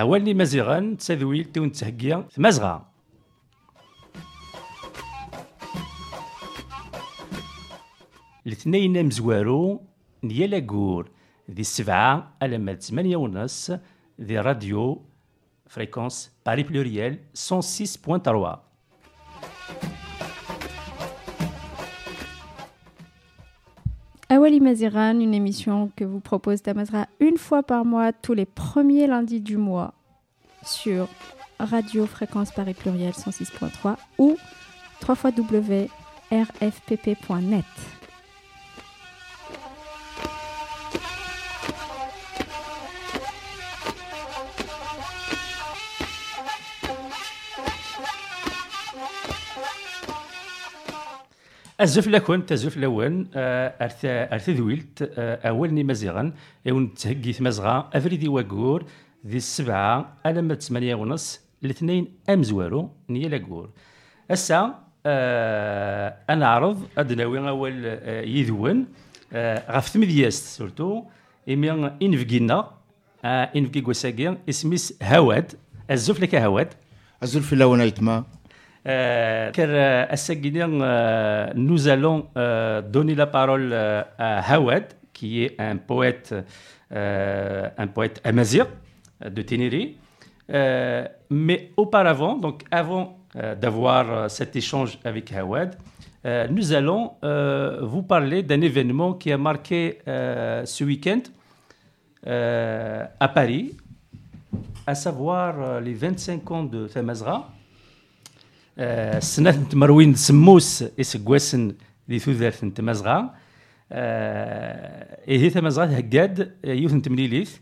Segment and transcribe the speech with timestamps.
[0.00, 2.90] أول لي مازيغان تساذويل تون تهكيا مازغا
[8.46, 9.82] الاثنين مزوارو
[10.24, 11.10] نيالا قور
[11.50, 13.72] ذي السبعة ألما ثمانية ونص
[14.20, 15.02] ذي راديو
[15.66, 18.69] فريكونس باري بلوريال 106.3
[24.32, 29.08] Awali Maziran, une émission que vous propose Tamazra une fois par mois, tous les premiers
[29.08, 29.92] lundis du mois,
[30.64, 31.08] sur
[31.58, 34.36] Radio Fréquence Paris Pluriel 106.3 ou
[35.02, 35.90] www.rfpp.net.
[51.80, 56.32] الزفلة كنت تزفلة آه، وان أرث أرث ذويلت آه، أولني مزيغا
[56.66, 58.84] يون تهجي مزغا أفريدي واجور
[59.26, 63.70] ذي السبعة ألم ثمانية ونص الاثنين أمزوارو نيا لاجور
[64.30, 64.74] أسا
[65.06, 68.86] أه أنا عرض أدناوي أول آه، يذون
[69.32, 71.04] أه غف ثمدياست سورتو.
[71.48, 71.70] إمي
[72.02, 72.70] إنفقينا
[73.24, 75.52] إنفقي قوساقي إسميس هواد.
[75.90, 76.68] الزفلة كهواد
[77.22, 78.24] الزفلة ونايتما
[78.86, 85.60] Euh, car euh, euh, nous allons euh, donner la parole euh, à Hawad, qui est
[85.60, 86.34] un poète,
[86.90, 88.66] un poète amazir
[89.22, 89.96] de Ténéré.
[90.48, 93.18] Mais auparavant, donc avant
[93.60, 95.76] d'avoir cet échange avec Hawad,
[96.50, 97.12] nous allons
[97.82, 101.20] vous parler d'un événement qui a marqué ce week-end
[102.26, 103.76] à Paris,
[104.86, 107.46] à savoir les 25 ans de Tamazra.
[108.82, 111.74] آه، سنة تمروين سموس إسقواسن
[112.10, 113.34] ذي ثوثرث تمازغا
[113.92, 117.56] إيه تمازغا هقاد يوث تمليليث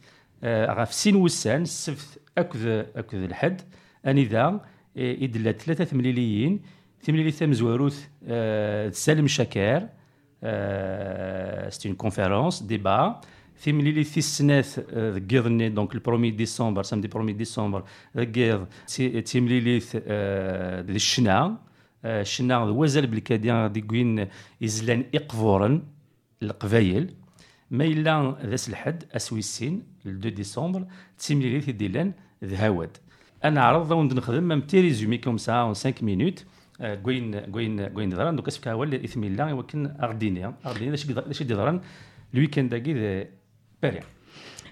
[0.45, 3.61] آه، غاف سين وسان السبت أكذ أكذ الحد.
[4.07, 4.61] أني ذا
[4.97, 6.61] إدلا ثلاثة تمليليين
[7.03, 9.89] تمليليث مزواروث آه، سالم شكار.
[11.71, 13.21] سيت اون كونفيرونس ديبا.
[13.64, 17.84] تمليليث السناث ذكيضني دونك البرومي ديسمبر سامدي برومي ديسمبر
[18.18, 18.68] ذكيض
[19.26, 21.58] تمليليث ذي الشنا
[22.06, 24.28] آه، الشنا وزال بالكاديان دي كوين
[24.64, 25.84] إزلان إقفورن
[26.44, 27.14] القبايل
[27.72, 30.86] ما إلا ذاس الحد أسويسين ل 2 ديسمبر
[31.18, 32.98] تسيمليليث ديلان ذهاود
[33.44, 36.46] أنا عرض وند نخدم مام تي ريزومي كوم سا اون 5 مينوت
[36.82, 41.06] آه، كوين كوين كوين دران دوك اسفك هو اللي اثم الله ولكن ارديني ارديني داش
[41.06, 41.82] داش دران
[42.34, 42.94] الويكند داكي
[43.83, 44.03] Beria.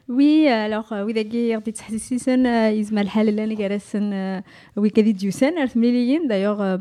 [0.09, 4.43] وي الوغ ويداكي غادي تحسسيسن يزمع الحال اللي أنا كارسن
[4.77, 6.79] وي كادي ديوسن مليين دايوغ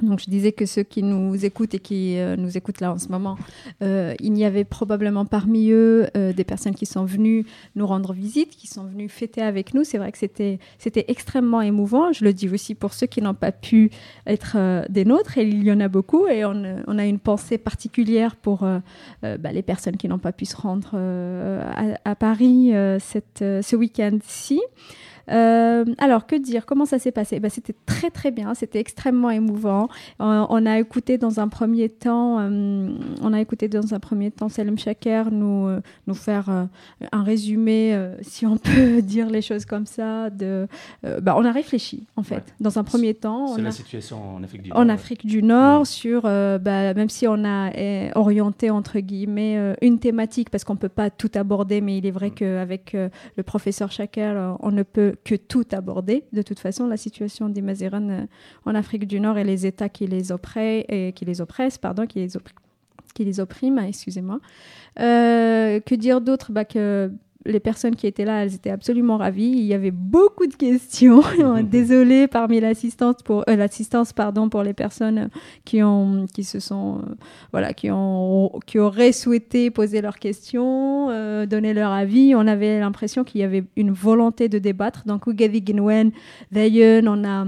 [0.00, 2.98] donc je disais que ceux qui nous écoutent et qui euh, nous écoutent là en
[2.98, 3.36] ce moment,
[3.82, 7.44] euh, il y avait probablement parmi eux euh, des personnes qui sont venues
[7.76, 9.84] nous rendre visite, qui sont venues fêter avec nous.
[9.84, 12.12] C'est vrai que c'était c'était extrêmement émouvant.
[12.12, 13.90] Je le dis aussi pour ceux qui n'ont pas pu
[14.26, 14.56] être
[14.88, 16.26] des nôtres, et il y en a beaucoup.
[16.26, 18.66] Et on, a une pensée particulière pour
[19.22, 20.96] bah, les personnes qui n'ont pas pu se rendre
[22.04, 24.60] à, Paris ce week-end-ci.
[25.30, 26.66] Euh, alors, que dire?
[26.66, 27.38] Comment ça s'est passé?
[27.40, 29.88] Ben, C'était très très bien, c'était extrêmement émouvant.
[30.20, 32.88] Euh, on a écouté dans un premier temps, euh,
[33.22, 35.68] on a écouté dans un premier temps Salem Chaker nous,
[36.06, 36.68] nous faire
[37.12, 40.30] un résumé, si on peut dire les choses comme ça.
[40.30, 40.66] De,
[41.02, 42.36] ben, on a réfléchi en fait.
[42.36, 42.42] Ouais.
[42.60, 44.78] Dans un premier temps, C'est la a, situation en Afrique du Nord.
[44.78, 49.98] en Afrique du Nord sur, bah, même si on a eh, orienté entre guillemets une
[49.98, 52.34] thématique parce qu'on peut pas tout aborder, mais il est vrai Mm.
[52.34, 52.96] qu'avec
[53.36, 56.24] le professeur Chaker, euh, on ne peut que tout aborder.
[56.32, 58.26] De toute façon, la situation des Mazéran euh,
[58.64, 62.06] en Afrique du Nord et les États qui les oppressent, et qui les oppressent, pardon,
[62.06, 62.54] qui les, oppr-
[63.14, 64.40] qui les oppriment, excusez-moi.
[65.00, 66.52] Euh, que dire d'autre?
[66.52, 66.64] Bah,
[67.44, 69.52] les personnes qui étaient là, elles étaient absolument ravies.
[69.56, 71.22] Il y avait beaucoup de questions.
[71.62, 75.28] Désolée parmi l'assistance pour euh, l'assistance pardon pour les personnes
[75.64, 77.14] qui ont qui se sont euh,
[77.52, 82.34] voilà qui ont qui auraient souhaité poser leurs questions, euh, donner leur avis.
[82.34, 85.04] On avait l'impression qu'il y avait une volonté de débattre.
[85.06, 86.12] Donc Ginwen,
[86.50, 87.44] Dayen, on a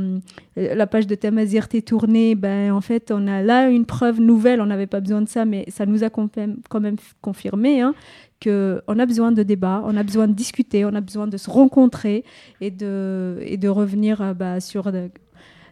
[0.59, 2.35] euh, la page de Tamazir est tournée.
[2.35, 4.61] Ben en fait, on a là une preuve nouvelle.
[4.61, 7.81] On n'avait pas besoin de ça, mais ça nous a quand même, quand même confirmé.
[7.81, 7.95] Hein,
[8.44, 11.50] qu'on a besoin de débat, on a besoin de discuter, on a besoin de se
[11.50, 12.25] rencontrer
[12.61, 15.11] et de, revenir euh, bah, sur de-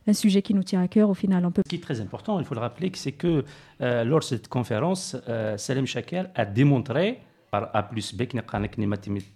[0.06, 1.44] un sujet qui nous tient à cœur au final.
[1.46, 3.44] On peut Ce qui est très important, il faut le rappeler, c'est que
[3.80, 7.20] euh, lors de cette conférence, euh, Salem Chaker a démontré,
[7.50, 8.22] par A plus B,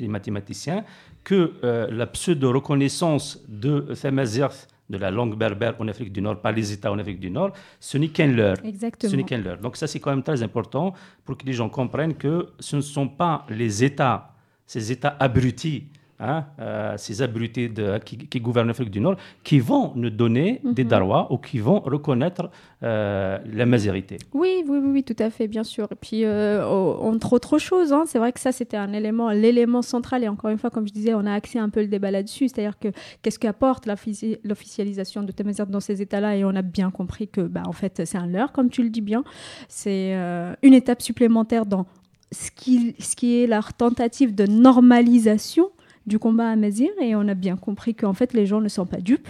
[0.00, 0.84] les mathématiciens,
[1.22, 6.52] que euh, la pseudo-reconnaissance de Thamazirth, de la langue berbère en Afrique du Nord, par
[6.52, 8.56] les États en Afrique du Nord, ce n'est qu'un leurre.
[8.64, 9.10] exactement.
[9.10, 9.58] Ce n'est qu'un leurre.
[9.58, 10.94] Donc ça, c'est quand même très important
[11.24, 14.34] pour que les gens comprennent que ce ne sont pas les États,
[14.66, 15.88] ces États abrutis
[16.20, 20.60] hein, euh, ces abrutis de, qui, qui gouvernent l'Afrique du Nord, qui vont nous donner
[20.64, 22.50] des darois ou qui vont reconnaître
[22.82, 24.18] euh, la mazérité.
[24.32, 25.88] Oui, oui, oui, oui, tout à fait, bien sûr.
[25.90, 29.82] Et puis, euh, entre autres choses, hein, c'est vrai que ça, c'était un élément, l'élément
[29.82, 30.24] central.
[30.24, 32.48] Et encore une fois, comme je disais, on a axé un peu le débat là-dessus.
[32.48, 32.88] C'est-à-dire que
[33.22, 36.36] qu'est-ce qu'apporte l'offici- l'officialisation de Tamazight dans ces États-là?
[36.36, 38.90] Et on a bien compris que, bah, en fait, c'est un leurre, comme tu le
[38.90, 39.24] dis bien.
[39.68, 41.86] C'est euh, une étape supplémentaire dans
[42.32, 45.70] ce qui, ce qui est leur tentative de normalisation
[46.06, 46.90] du combat à Mazir.
[47.00, 49.28] Et on a bien compris qu'en fait, les gens ne sont pas dupes.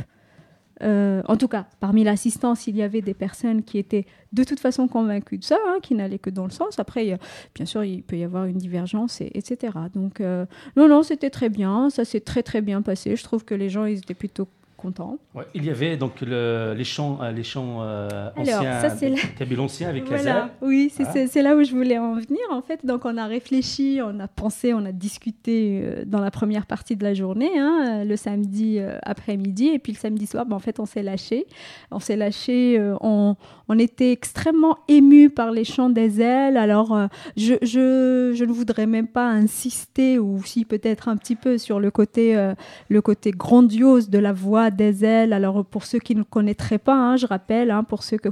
[0.82, 4.61] Euh, en tout cas, parmi l'assistance, il y avait des personnes qui étaient de toute
[4.61, 6.78] façon convaincues de ça, hein, qui n'allaient que dans le sens.
[6.78, 7.19] Après,
[7.55, 9.73] bien sûr, il peut y avoir une divergence, et, etc.
[9.94, 10.44] Donc, euh,
[10.76, 11.88] non, non, c'était très bien.
[11.88, 13.17] Ça s'est très, très bien passé.
[13.17, 15.19] Je trouve que les gens, ils étaient plutôt contents.
[15.34, 18.88] Ouais, il y avait donc le- les chants, euh, les chants euh, Alors, anciens, ça,
[19.08, 20.50] la- anciens avec Voilà.
[20.62, 22.84] Oui, c'est là où je voulais en venir, en fait.
[22.84, 26.94] Donc, on a réfléchi, on a pensé, on a discuté euh, dans la première partie
[26.96, 30.56] de la journée, hein, euh, le samedi euh, après-midi, et puis le samedi soir, ben,
[30.56, 31.46] en fait, on s'est lâché.
[31.90, 33.37] On s'est lâché, euh, on,
[33.69, 36.56] on était extrêmement émus par les chants d'Ezel.
[36.56, 37.06] Alors, euh,
[37.37, 41.81] je, je, je ne voudrais même pas insister, ou si peut-être un petit peu, sur
[41.81, 42.55] le côté, euh,
[42.88, 45.32] le côté grandiose de la voix d'Ezel.
[45.32, 48.28] Alors, pour ceux qui ne connaîtraient pas, hein, je rappelle, hein, pour ceux que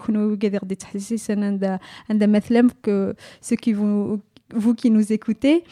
[2.83, 4.21] que ceux qui vous,
[4.55, 5.65] vous qui nous écoutez,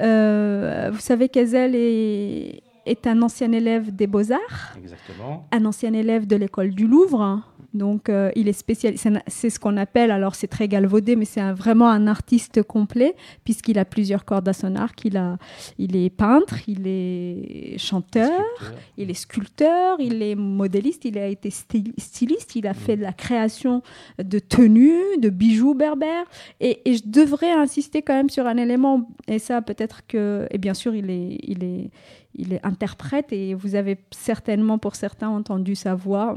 [0.00, 5.46] euh, vous savez qu'Ezel est, est un ancien élève des Beaux-Arts Exactement.
[5.52, 7.42] un ancien élève de l'école du Louvre.
[7.74, 9.10] Donc, euh, il est spécialisé.
[9.26, 13.14] C'est ce qu'on appelle, alors c'est très galvaudé, mais c'est vraiment un artiste complet,
[13.44, 15.04] puisqu'il a plusieurs cordes à son arc.
[15.04, 15.36] Il, a,
[15.76, 18.78] il est peintre, il est chanteur, Sculpteur.
[18.96, 23.02] il est sculpteur, il est modéliste, il a été styl- styliste, il a fait de
[23.02, 23.82] la création
[24.22, 26.24] de tenues, de bijoux berbères.
[26.60, 30.56] Et, et je devrais insister quand même sur un élément, et ça peut-être que, et
[30.58, 31.90] bien sûr, il est, il est,
[32.38, 36.36] il est interprète, et vous avez certainement pour certains entendu sa voix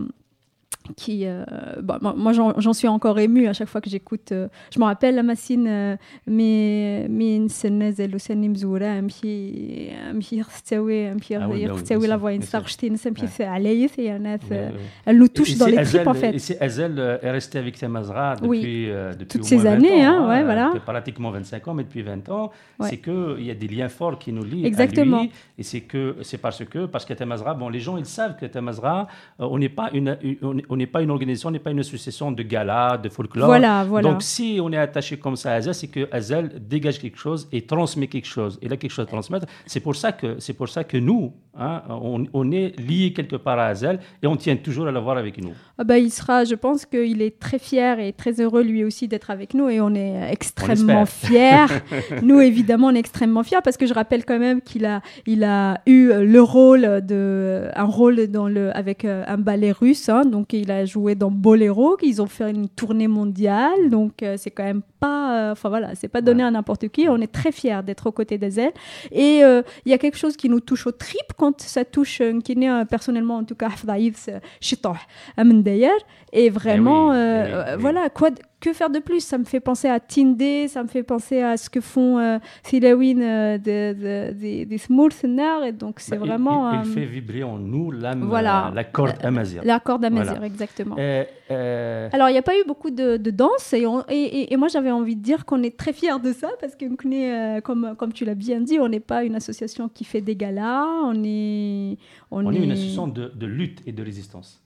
[0.94, 1.44] Qui, euh,
[1.82, 4.30] bon, moi- moi j'en j'en suis encore émue à chaque fois que j'écoute.
[4.30, 5.96] euh, je me rappelle la massine, euh,
[6.28, 11.98] mais من سنة زي لساني مزورة أمشي أمشي يختوي أمشي Ah oui, bah oui, يختوي
[12.06, 12.44] bien la sûr, voix bien sûr.
[12.44, 14.72] ينسرقشتي نسمشي عليه يا ناس Ouais, ouais.
[15.06, 16.34] elle nous touche Et dans c'est les Hazel- tripes en fait.
[16.34, 18.64] Et c'est Hazel euh, est resté avec Tamazra depuis, Oui.
[18.88, 20.66] euh, depuis Toutes au ces moins 20 années, ans, hein, ouais, voilà.
[20.66, 22.46] depuis pratiquement 25 ans, mais depuis 20 ans,
[22.78, 22.88] Ouais.
[22.88, 25.18] c'est qu'il y a des liens forts qui nous lient Exactement.
[25.18, 25.30] à lui.
[25.60, 28.46] Et c'est que c'est parce que, parce qu'à Tamazra, bon, les gens, ils savent que
[28.56, 28.96] Tamazra,
[29.40, 31.79] euh, on n'est pas une, une- on n'est- pas une organisation, on n'est pas une
[31.79, 33.47] association de gala, de folklore.
[33.47, 34.09] Voilà, voilà.
[34.09, 37.47] Donc, si on est attaché comme ça à Hazel, c'est que Hazel dégage quelque chose
[37.51, 38.57] et transmet quelque chose.
[38.61, 39.45] Il a quelque chose à transmettre.
[39.65, 43.35] C'est pour ça que, c'est pour ça que nous, hein, on, on est liés quelque
[43.35, 45.53] part à Hazel et on tient toujours à l'avoir avec nous.
[45.77, 49.07] Ah bah, il sera, je pense qu'il est très fier et très heureux lui aussi
[49.07, 51.65] d'être avec nous et on est extrêmement fiers.
[52.21, 55.43] nous, évidemment, on est extrêmement fiers parce que je rappelle quand même qu'il a, il
[55.43, 60.09] a eu euh, le rôle de, un rôle dans le, avec euh, un ballet russe.
[60.09, 60.23] hein.
[60.25, 61.97] donc, il a joué dans Boléro.
[62.03, 63.89] Ils ont fait une tournée mondiale.
[63.89, 66.47] Donc, euh, c'est quand même pas, euh, enfin voilà, c'est pas donné Ouais.
[66.47, 67.07] à n'importe qui.
[67.09, 68.71] On est très fiers d'être aux côtés d'Azel.
[69.11, 72.21] Et euh, il y a quelque chose qui nous touche aux tripes quand ça touche
[72.21, 74.93] euh, personnellement en tout cas Hafdaïf, euh, Chitoh,
[75.37, 75.99] Amen d'ailleurs.
[76.31, 77.81] Et vraiment, eh oui, euh, eh oui.
[77.81, 78.29] voilà, quoi,
[78.61, 79.19] que faire de plus?
[79.21, 82.37] Ça me fait penser à Tindé, ça me fait penser à ce que font euh,
[82.63, 85.65] Silawin euh, de- de- des des Smolsenar.
[85.65, 88.67] Et donc, c'est Bah, vraiment Il, il euh, fait vibrer en nous l'âme, Voilà.
[88.69, 89.61] euh, la corde amazir.
[89.65, 90.45] l'accord d'Amazir, Voilà.
[90.47, 90.95] exactement.
[90.99, 94.13] Euh, euh, Alors, il n'y a pas eu beaucoup de, de danse et, on- et,
[94.15, 96.85] et- et moi, j'avais envie de dire qu'on est très fiers de ça parce que,
[96.85, 100.35] euh, comme, comme tu l'as bien dit, on n'est pas une association qui fait des
[100.35, 101.97] galas, on est...
[102.29, 104.61] On, on est une association de, de lutte et de résistance.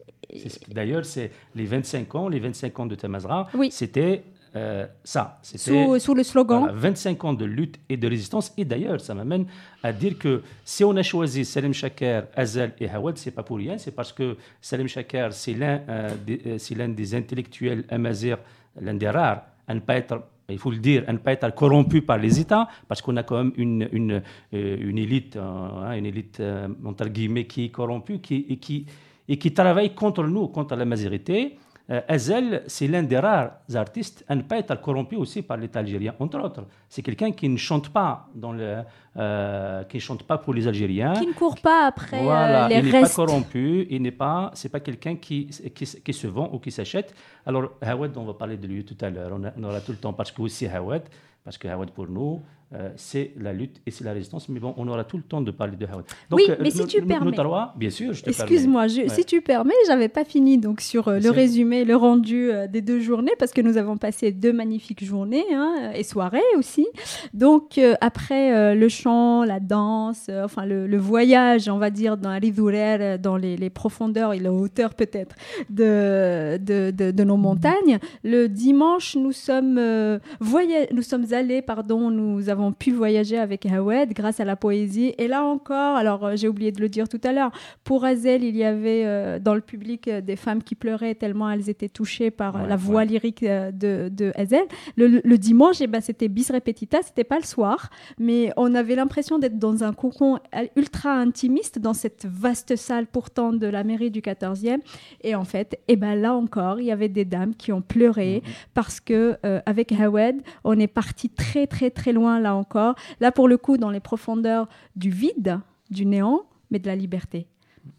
[0.73, 3.69] D'ailleurs, c'est les 25 ans, les 25 ans de Tamazra, Oui.
[3.85, 4.23] C'était
[4.55, 5.39] euh, ça.
[5.41, 6.59] C'était Sous, sous le slogan.
[6.59, 8.53] voilà, 25 ans de lutte et de résistance.
[8.57, 9.45] Et d'ailleurs, ça m'amène
[9.83, 13.57] à dire que si on a choisi Salim Chaker, Azel et Hawad, c'est pas pour
[13.57, 13.77] rien.
[13.77, 18.37] C'est parce que Salim Chaker, c'est l'un euh, des, euh, c'est l'un des intellectuels amazirs,
[18.79, 21.53] l'un des rares à ne pas être il faut le dire, à ne pas être
[21.55, 24.21] corrompu par les États, parce qu'on a quand même une, une,
[24.53, 28.57] euh, une élite, euh, hein, une élite euh, entre guillemets, qui est corrompue qui, et,
[28.57, 28.85] qui,
[29.27, 31.57] et qui travaille contre nous, contre la majorité.
[31.91, 35.79] Euh, Hazel, c'est l'un des rares artistes à ne pas être corrompu aussi par l'État
[35.79, 36.65] algérien, entre autres.
[36.89, 38.77] C'est quelqu'un qui ne chante pas dans le,
[39.17, 41.13] euh, qui ne chante pas pour les Algériens.
[41.13, 43.15] Qui ne court pas après euh, Voilà, les il n'est pas restes.
[43.15, 47.13] corrompu, il n'est pas, c'est pas quelqu'un qui, qui, qui se vend ou qui s'achète.
[47.45, 50.13] Alors Hawad, on va parler de lui tout à l'heure, on aura tout le temps
[50.13, 51.03] parce que aussi Hawad,
[51.43, 52.41] parce que Hawad pour nous,
[52.73, 54.49] euh, c'est la lutte et c'est la résistance.
[54.49, 55.85] Mais bon, on aura tout le temps de parler de.
[55.85, 57.37] Donc, oui, mais si tu permets.
[57.77, 61.29] bien sûr, je te Excuse-moi, si tu permets, j'avais pas fini donc sur euh, le
[61.29, 65.45] résumé, le rendu euh, des deux journées, parce que nous avons passé deux magnifiques journées
[65.53, 66.87] hein, et soirées aussi.
[67.33, 73.37] Donc, après le chant, la danse, enfin le, voyage, on va dire, dans la dans
[73.37, 75.35] les, les, profondeurs et la hauteur peut-être
[75.69, 82.54] de de, de, nos montagnes, le dimanche, nous sommes, nous sommes allés, pardon, nous avons
[82.71, 85.13] pu voyager avec Hawed grâce à la poésie.
[85.17, 87.51] Et là encore, alors euh, j'ai oublié de le dire tout à l'heure,
[87.83, 91.49] pour Azel, il y avait euh, dans le public euh, des femmes qui pleuraient tellement
[91.49, 94.65] elles étaient touchées par la voix lyrique de, de Azel.
[94.97, 99.39] Le, dimanche, eh ben, c'était bis repetita, c'était pas le soir, mais on avait l'impression
[99.39, 100.39] d'être dans un cocon
[100.75, 104.79] ultra intimiste dans cette vaste salle pourtant de la mairie du 14e.
[105.21, 108.41] Et en fait, eh ben, là encore, il y avait des dames qui ont pleuré
[108.43, 108.67] mm-hmm.
[108.73, 112.95] parce que avec Hawed, on est parti très très très loin là encore.
[113.19, 115.59] Là, pour le coup, dans les profondeurs du vide,
[115.89, 117.47] du néant, mais de la liberté.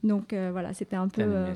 [0.02, 1.22] Donc euh, voilà, c'était un peu.
[1.22, 1.54] Euh...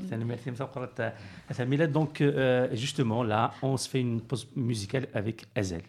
[1.87, 5.81] Donc euh, justement, là, on se fait une pause musicale avec Azel.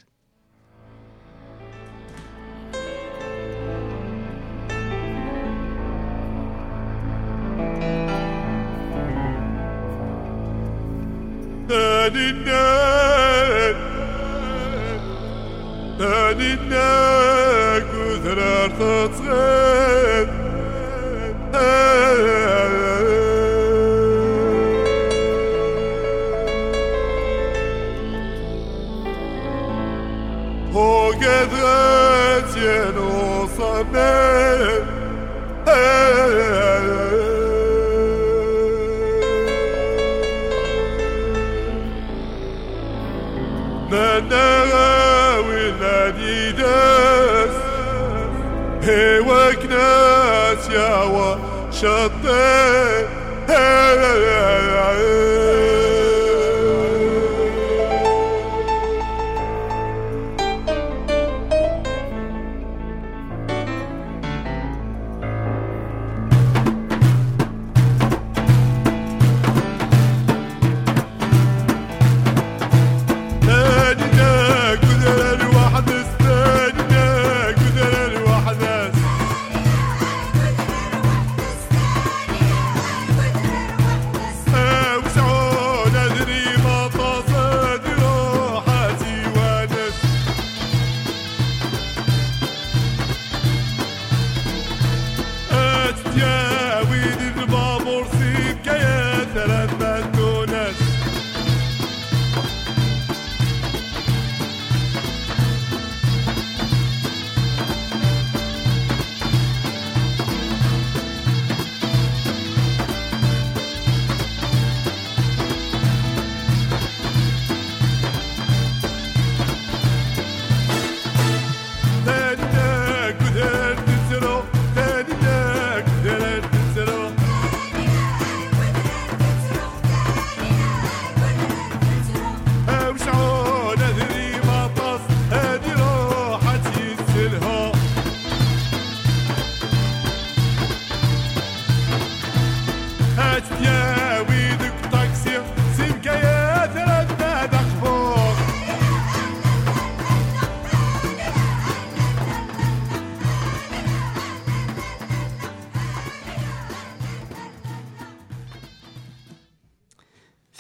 [16.33, 20.29] لنا كثر تتغيب
[30.75, 33.97] وقد غاتين وصمت
[43.91, 44.72] نا
[51.83, 52.92] deixa Deus.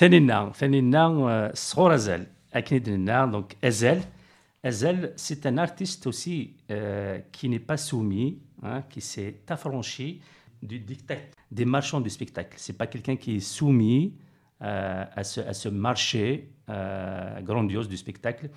[0.02, 4.02] ثاني ثاني صغور ازال اكيد donc Ezel
[4.64, 10.22] Ezel c'est un artiste aussi euh, qui n'est pas soumis hein, qui s'est affranchi
[10.62, 14.14] du dictat des marchands du spectacle c'est pas quelqu'un qui est soumis
[14.62, 18.50] euh, à, ce, à ce marché euh, grandiose du spectacle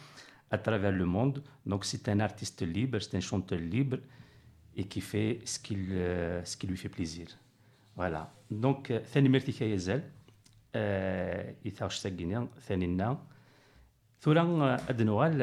[0.51, 3.99] à travers le monde donc c'est un artiste libre c'est un chanteur libre
[4.77, 5.87] et qui fait ce, qu'il,
[6.45, 7.29] ce qui lui fait plaisir
[7.97, 10.03] voilà donc ثاني مرتي Ezel
[11.67, 13.19] إثاش ساقيني ثانينا
[14.21, 15.43] ثورا أدنوغال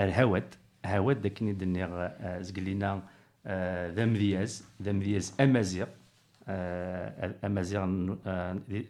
[0.00, 0.54] الهواد
[0.86, 3.02] هواد داك ندني زقلينا
[3.96, 5.86] ذا مذياز ذا مذياز أمازيغ
[7.44, 7.84] أمازيغ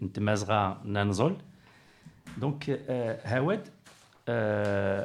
[0.02, 1.37] نتمازغا ننزل
[2.38, 3.61] Donc, euh, Hawed,
[4.28, 5.04] euh,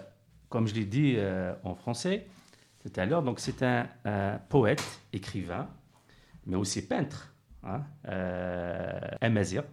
[0.49, 2.25] comme je l'ai dit euh, en français
[2.79, 5.67] tout à l'heure, donc c'est un, un, poète, écrivain,
[6.45, 7.33] mais aussi peintre,
[7.63, 9.63] hein, euh, amazir,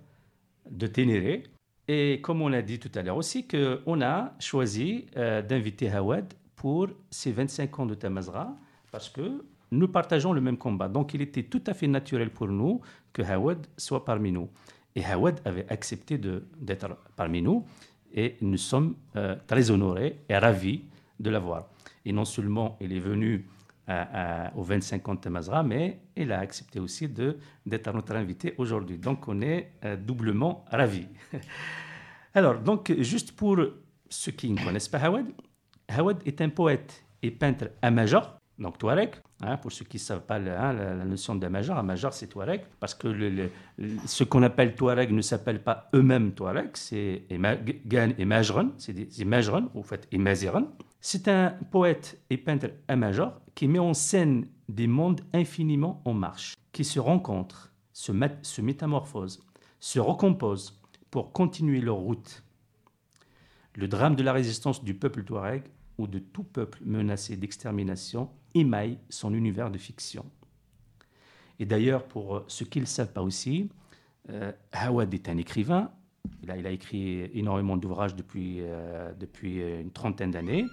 [0.69, 1.43] de Ténéré.
[1.87, 6.33] Et comme on l'a dit tout à l'heure aussi, qu'on a choisi euh, d'inviter Hawad
[6.55, 8.55] pour ces 25 ans de Tamazra,
[8.91, 10.87] parce que nous partageons le même combat.
[10.87, 12.81] Donc il était tout à fait naturel pour nous
[13.13, 14.49] que Hawad soit parmi nous.
[14.95, 17.65] Et Hawad avait accepté d'être parmi nous,
[18.13, 20.83] et nous sommes euh, très honorés et ravis
[21.19, 21.69] de l'avoir.
[22.05, 23.47] Et non seulement il est venu
[24.55, 28.97] au 25 ans de Tamazra, mais il a accepté aussi d'être notre invité aujourd'hui.
[28.97, 31.07] Donc on est euh, doublement ravis.
[32.33, 33.57] Alors, donc, juste pour
[34.09, 35.25] ceux qui ne connaissent pas Hawad,
[35.87, 39.15] Hawad est un poète et peintre à Major, donc Touareg.
[39.41, 42.61] Hein, pour ceux qui ne savent pas hein, la, notion de Major, Major c'est Touareg,
[42.79, 43.49] parce que
[44.05, 47.23] ce qu'on appelle Touareg ne s'appelle pas eux-mêmes Touareg, c'est
[47.85, 50.17] Gan et Majran, c'est des Majran, ou fait, et.
[51.01, 56.55] C'est un poète et peintre Major qui met en scène des mondes infiniment en marche,
[56.73, 59.41] qui se rencontrent, se, se métamorphosent,
[59.79, 60.79] se recomposent
[61.09, 62.43] pour continuer leur route.
[63.75, 65.63] Le drame de la résistance du peuple touareg
[65.97, 70.25] ou de tout peuple menacé d'extermination émaille son univers de fiction.
[71.59, 73.69] Et d'ailleurs, pour euh, ceux qui ne le savent pas aussi,
[74.29, 75.91] euh, Hawad est un écrivain.
[76.43, 80.65] Il a, écrit énormément d'ouvrages depuis, euh, depuis une trentaine d'années.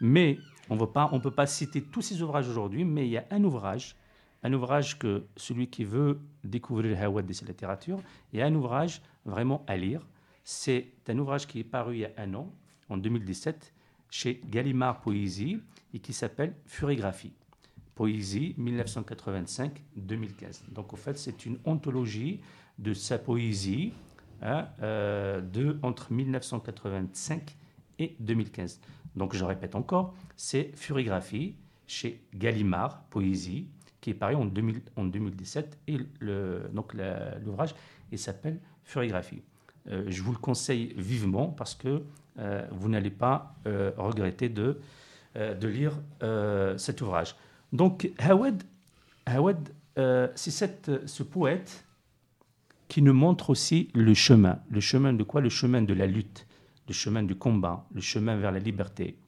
[0.00, 3.44] Mais on ne peut pas citer tous ses ouvrages aujourd'hui, mais il y a un
[3.44, 3.96] ouvrage,
[4.42, 8.00] un ouvrage que celui qui veut découvrir Hawad et sa littérature,
[8.32, 10.06] il y a un ouvrage vraiment à lire.
[10.42, 12.52] C'est un ouvrage qui est paru il y a un an,
[12.90, 13.72] en 2017,
[14.10, 15.60] chez Gallimard Poésie
[15.94, 17.32] et qui s'appelle Furigraphie.
[17.94, 20.70] Poésie 1985-2015.
[20.70, 22.40] Donc, au fait, c'est une ontologie
[22.78, 23.92] de sa poésie
[24.42, 27.56] euh, de, entre 1985
[27.98, 28.80] et 2015.
[29.16, 31.54] Donc, je répète encore, c'est Furigraphie
[31.86, 33.68] chez Gallimard Poésie
[34.00, 35.98] qui est paru en, 2017 et
[36.74, 36.94] donc
[37.42, 37.74] l'ouvrage
[38.16, 39.40] s'appelle Furigraphie.
[39.90, 42.02] Euh, je vous le conseille vivement parce que
[42.38, 44.78] euh, vous n'allez pas regretter de,
[45.62, 45.98] lire
[46.76, 47.34] cet ouvrage.
[47.72, 48.62] Donc, Hawad,
[49.24, 49.68] Hawad
[50.34, 50.50] c'est
[51.06, 51.84] ce poète
[52.94, 54.60] qui nous montre aussi le chemin.
[54.70, 55.40] Le chemin de quoi?
[55.40, 56.46] Le chemin de la lutte,
[56.86, 59.18] le chemin du combat, le chemin vers la liberté.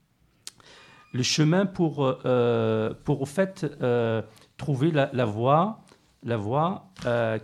[1.12, 1.96] Le chemin pour,
[3.02, 3.67] pour au fait,
[4.56, 5.82] trouver la, voie,
[6.23, 6.93] la voie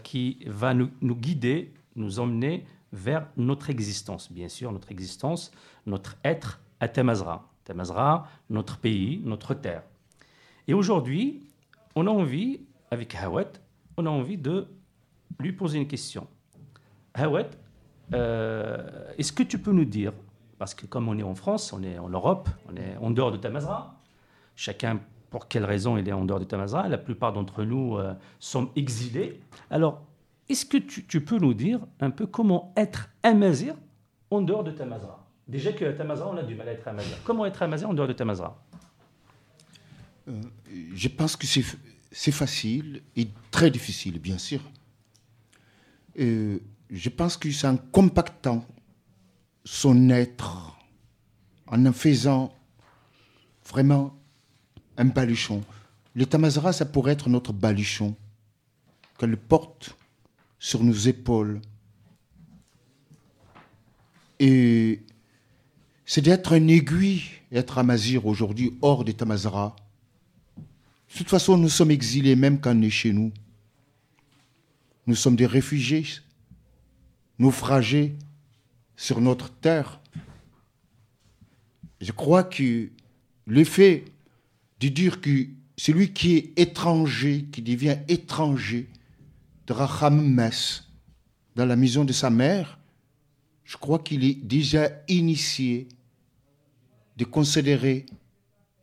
[0.04, 5.50] qui va nous, nous guider, nous emmener vers notre existence, bien sûr, notre existence,
[5.86, 7.50] notre être à Tamazra.
[7.64, 9.82] Tamazra, notre pays, notre terre.
[10.68, 11.48] Et aujourd'hui,
[11.96, 12.60] on a envie,
[12.92, 13.54] avec Hawat,
[13.96, 14.68] on a envie de
[15.38, 16.26] lui poser une question.
[17.14, 17.50] Hawat,
[18.14, 20.12] euh, est-ce que tu peux nous dire,
[20.58, 23.32] parce que comme on est en France, on est en Europe, on est en dehors
[23.32, 23.98] de Tamazra,
[24.56, 28.12] chacun pour quelle raison il est en dehors de Tamazra, la plupart d'entre nous euh,
[28.38, 29.40] sommes exilés.
[29.70, 30.02] Alors,
[30.48, 33.74] est-ce que tu, peux nous dire un peu comment être amazir
[34.30, 35.26] en dehors de Tamazra?
[35.48, 37.16] Déjà que Tamazra, on a du mal à être amazir.
[37.24, 38.62] Comment être amazir en dehors de Tamazra?
[40.28, 40.40] Euh,
[40.94, 44.60] Je pense que c'est facile et très difficile, bien sûr.
[46.18, 46.58] Euh,
[46.90, 48.66] je pense que c'est en compactant
[49.64, 50.76] son être,
[51.66, 52.52] en en faisant
[53.68, 54.14] vraiment
[54.96, 55.62] un baluchon.
[56.14, 58.14] Le Tamazra, ça pourrait être notre baluchon
[59.18, 59.96] qu'elle porte
[60.58, 61.60] sur nos épaules.
[64.38, 65.02] Et
[66.04, 67.22] c'est d'être un aiguille,
[67.52, 69.76] être amazir aujourd'hui hors des Tamazara.
[70.56, 73.32] De toute façon, nous sommes exilés même quand on est chez nous.
[75.06, 76.06] Nous sommes des réfugiés,
[77.38, 78.14] naufragés
[78.96, 80.00] sur notre terre.
[82.00, 82.88] Je crois que
[83.46, 84.04] le fait
[84.80, 88.88] de dire que celui qui est étranger, qui devient étranger,
[89.66, 90.36] de Racham
[91.54, 92.78] dans la maison de sa mère,
[93.64, 95.88] je crois qu'il est déjà initié
[97.16, 98.06] de considérer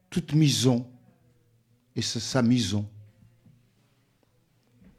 [0.09, 0.87] toute maison
[1.95, 2.87] et sa maison.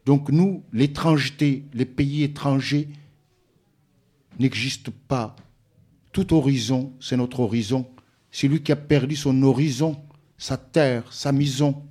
[0.05, 2.89] Donc nous, l'étrangeté, les pays étrangers
[4.39, 5.35] n'existent pas.
[6.11, 7.87] Tout horizon, c'est notre horizon.
[8.31, 9.97] C'est lui qui a perdu son horizon,
[10.37, 11.83] sa terre, sa maison,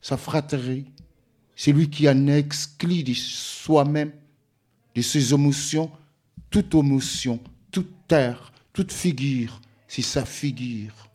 [0.00, 0.86] sa fratrie,
[1.54, 4.12] c'est lui qui en exclut de soi-même,
[4.94, 5.90] de ses émotions,
[6.50, 7.38] toute émotion,
[7.70, 11.08] toute terre, toute figure, c'est sa figure.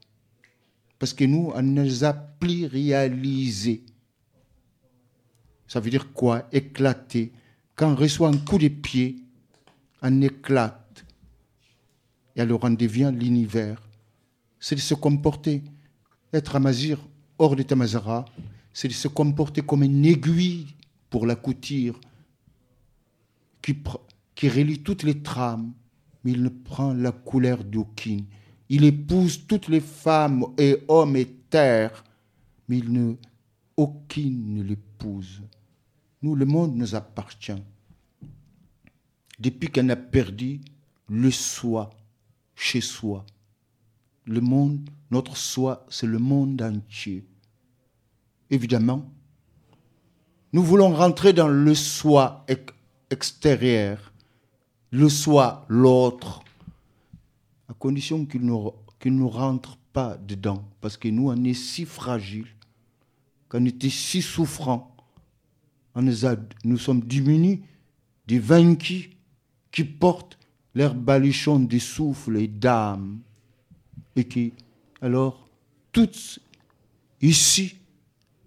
[1.00, 3.84] Parce que nous, on ne les a plus réalisés.
[5.68, 6.48] Ça veut dire quoi?
[6.52, 7.32] Éclater.
[7.76, 9.18] Quand on reçoit un coup de pied,
[10.02, 11.06] on éclate.
[12.36, 13.82] Et alors on devient l'univers.
[14.60, 15.62] C'est de se comporter.
[16.34, 17.00] Être amazir
[17.40, 18.26] hors de Tamazara,
[18.74, 20.68] c'est de se comporter comme une aiguille
[21.10, 21.36] pour la
[24.36, 25.74] qui relie toutes les trames,
[26.24, 28.26] mais il ne prend la couleur d'aucune.
[28.70, 32.04] Il épouse toutes les femmes et hommes et terres,
[32.68, 33.16] mais il ne,
[33.76, 35.42] aucune ne l'épouse.
[36.22, 37.62] Nous, le monde nous appartient.
[39.40, 40.62] Depuis qu'on a perdu
[41.08, 41.92] le soi
[42.56, 43.26] chez soi,
[44.26, 47.24] le monde, notre soi, c'est le monde entier.
[48.50, 49.10] Évidemment,
[50.54, 52.46] nous voulons rentrer dans le soi
[53.10, 54.12] extérieur,
[54.92, 56.44] le soi, l'autre,
[57.70, 62.48] à condition qu'il ne nous rentre pas dedans, parce que nous, on est si fragiles,
[63.50, 64.97] qu'on était si souffrants,
[65.98, 66.14] on nous,
[66.64, 67.60] nous sommes diminués
[68.28, 69.10] des vaincus
[69.72, 70.38] qui portent
[70.76, 73.20] leur baluchon de souffle et d'âme,
[74.16, 74.54] et qui,
[75.02, 75.50] alors,
[75.92, 76.40] toutes
[77.20, 77.78] ici,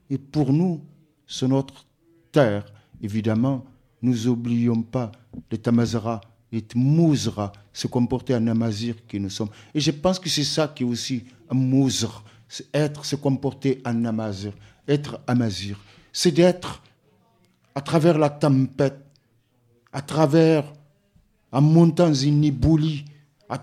[0.09, 0.81] et pour nous,
[1.27, 1.85] c'est notre
[2.31, 2.67] terre.
[3.03, 3.65] Évidemment,
[4.01, 5.11] nous n'oublions pas
[5.51, 6.21] les Tamazara,
[6.53, 9.51] les Mouzra, se comporter en Amazir que nous sommes.
[9.75, 13.83] Et je pense que c'est ça qui est aussi un Mouzr, c'est être, se comporter
[13.85, 14.53] en Amazir.
[14.87, 15.81] Être Amazir,
[16.13, 16.81] c'est d'être
[17.75, 19.05] à travers la tempête,
[19.93, 20.73] à travers,
[21.53, 23.05] en montant Zinibuli,
[23.49, 23.61] à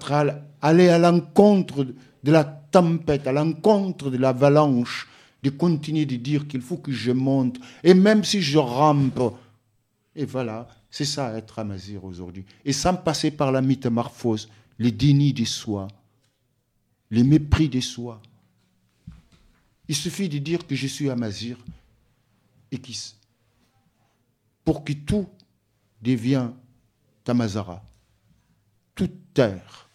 [0.62, 1.86] aller à l'encontre
[2.24, 5.08] de la tempête, à l'encontre de l'avalanche,
[5.44, 9.22] de continuer de dire qu'il faut que je monte, et même si je rampe.
[10.16, 12.46] Et voilà, c'est ça être Amazir aujourd'hui.
[12.66, 15.88] Et sans passer par la métamorphose, les dénis des soi,
[17.12, 18.22] les mépris des soi.
[19.88, 21.58] Il suffit de dire que je suis Amazir
[22.72, 23.16] et qui,
[24.68, 25.26] pour que tout
[26.02, 26.54] devienne
[27.24, 27.82] Tamazara,
[28.94, 29.90] toute terre.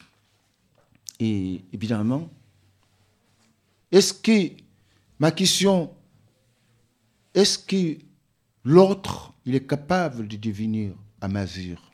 [1.20, 2.30] Et évidemment,
[3.90, 4.56] est-ce que
[5.18, 5.94] Ma question,
[7.34, 7.98] est-ce que
[8.64, 11.92] l'autre, il est capable de devenir Amazir?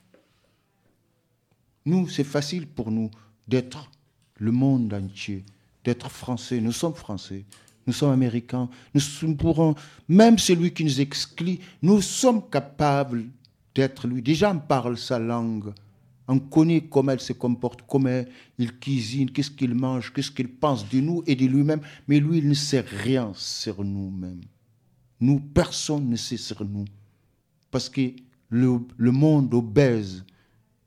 [1.85, 3.11] Nous, c'est facile pour nous
[3.45, 3.91] d'être
[4.37, 5.43] le monde entier,
[5.83, 6.61] d'être français.
[6.61, 7.43] Nous sommes français,
[7.89, 8.69] nous sommes américains.
[8.93, 9.73] Nous pourrons,
[10.07, 13.25] même celui qui nous exclut, nous sommes capables
[13.73, 14.21] d'être lui.
[14.21, 15.73] Déjà, on parle sa langue.
[16.27, 18.23] On connaît comment elle se comporte, comment
[18.59, 21.81] il cuisine, qu'est-ce qu'il mange, qu'est-ce qu'il pense de nous et de lui-même.
[22.07, 24.41] Mais lui, il ne sait rien sur nous-mêmes.
[25.19, 26.85] Nous, personne ne sait sur nous.
[27.71, 28.13] Parce que
[28.49, 30.23] le, monde obèse,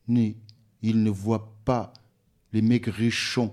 [0.08, 0.34] il
[0.82, 1.92] ne voit pas
[2.52, 3.52] les maigrichons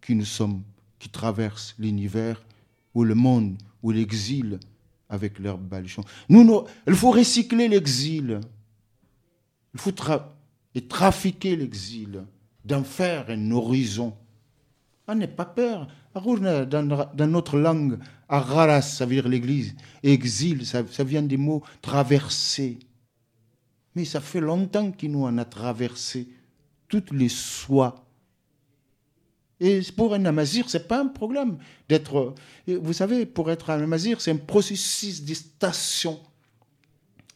[0.00, 0.62] qui nous sommes,
[1.02, 2.40] qui traversent l'univers,
[2.94, 4.60] ou le monde, ou l'exil
[5.08, 6.04] avec leurs baluchons.
[6.28, 8.38] Nous, il faut recycler l'exil.
[9.74, 9.90] Il faut
[10.88, 12.22] trafiquer l'exil,
[12.64, 14.14] d'en faire un horizon.
[15.08, 15.88] On n'est pas peur.
[16.14, 19.74] Dans, notre langue, araras, ça veut dire l'église.
[20.04, 22.78] Exil, ça, vient des mots traverser.
[23.96, 26.28] Mais ça fait longtemps qu'il nous en a traversé
[26.86, 28.06] toutes les soies.
[29.64, 31.56] Et pour un amazir, ce n'est pas un problème
[31.88, 32.34] d'être.
[32.66, 36.18] Vous savez, pour être un amazir, c'est un processus de station,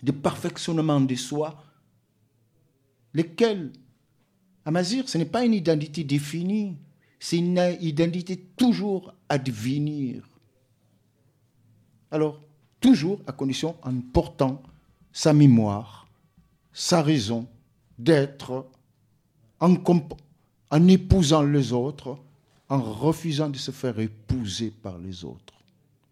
[0.03, 1.63] de perfectionnement des soi
[3.17, 3.73] lesquels,
[4.67, 6.77] Amazir, ce n'est pas une identité définie,
[7.21, 10.29] c'est une identité toujours à devenir.
[12.11, 12.41] Alors,
[12.81, 14.61] toujours à condition en portant
[15.13, 16.09] sa mémoire,
[16.73, 17.47] sa raison
[17.97, 18.67] d'être,
[19.61, 19.77] en,
[20.71, 22.19] en épousant les autres,
[22.69, 25.55] en refusant de se faire épouser par les autres.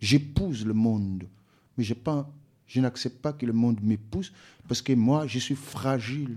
[0.01, 1.25] J'épouse le monde,
[1.77, 1.95] mais je,
[2.67, 4.33] je n'accepte pas que le monde m'épouse
[4.69, 6.37] parce que moi, je suis fragile.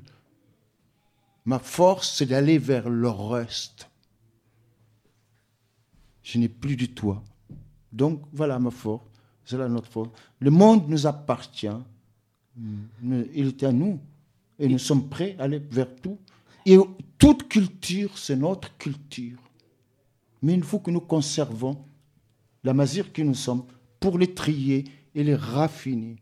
[1.45, 3.89] Ma force, c'est d'aller vers le reste.
[6.23, 7.23] Je n'ai plus du toi.
[7.91, 9.06] Donc, voilà ma force.
[9.45, 10.10] C'est là notre force.
[10.39, 11.67] Le monde nous appartient.
[13.01, 13.99] Il est à nous.
[14.60, 16.17] Et nous sommes prêts à aller vers tout.
[16.67, 16.77] Et
[17.17, 19.39] toute culture, c'est notre culture.
[20.41, 21.77] Mais il faut que nous conservons
[22.65, 23.63] la masure que nous sommes
[24.01, 24.84] pour les trier
[25.15, 26.17] et les raffiner.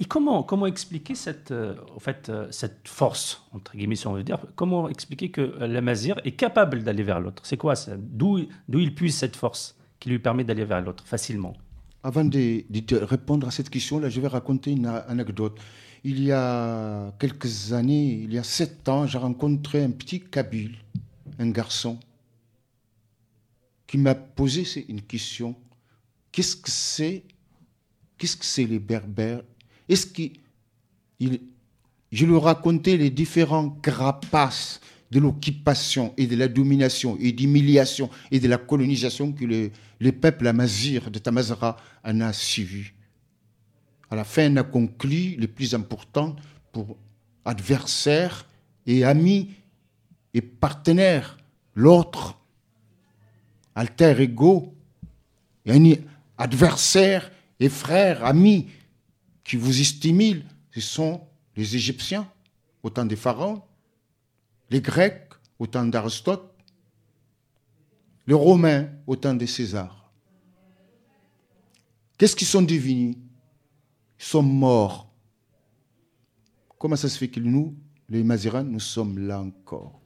[0.00, 4.14] Et comment, comment expliquer cette, euh, en fait, euh, cette force, entre guillemets, si on
[4.14, 7.42] veut dire, comment expliquer que la Mazir est capable d'aller vers l'autre?
[7.44, 7.92] C'est quoi ça?
[7.98, 11.54] D'où il puise cette force qui lui permet d'aller vers l'autre facilement?
[12.02, 15.58] Avant de, de, répondre à cette question-là, je vais raconter une anecdote.
[16.08, 20.76] Il y a quelques années, il y a sept ans, j'ai rencontré un petit Kabyle,
[21.40, 21.98] un garçon,
[23.88, 25.56] qui m'a posé une question.
[26.30, 27.24] Qu'est-ce que c'est
[28.16, 29.42] Qu'est-ce que c'est les Berbères?
[29.88, 30.22] Est-ce que
[31.18, 38.38] je lui racontais les différents crapaces de l'occupation et de la domination et d'humiliation et
[38.38, 42.92] de la colonisation que le, peuple amazir de Tamazara en a suivi.
[44.10, 46.36] À la fin, a conclu les plus importants
[46.72, 46.96] pour
[47.44, 48.46] adversaires
[48.86, 49.54] et amis
[50.34, 51.38] et partenaire,
[51.74, 52.38] l'autre,
[53.74, 54.74] alter ego,
[55.64, 56.04] et
[56.38, 58.68] adversaire et frère, ami,
[59.42, 61.20] qui vous stimule, ce sont
[61.56, 62.30] les Égyptiens,
[62.82, 63.62] au temps des pharaons,
[64.70, 66.52] les Grecs, au temps d'Aristote,
[68.26, 70.12] les Romains, au temps de César.
[72.18, 73.16] Qu'est-ce qu'ils sont devenus?
[74.18, 75.08] Sont morts.
[76.78, 77.74] Comment ça se fait que nous,
[78.08, 80.00] les Mazirans, nous sommes là encore?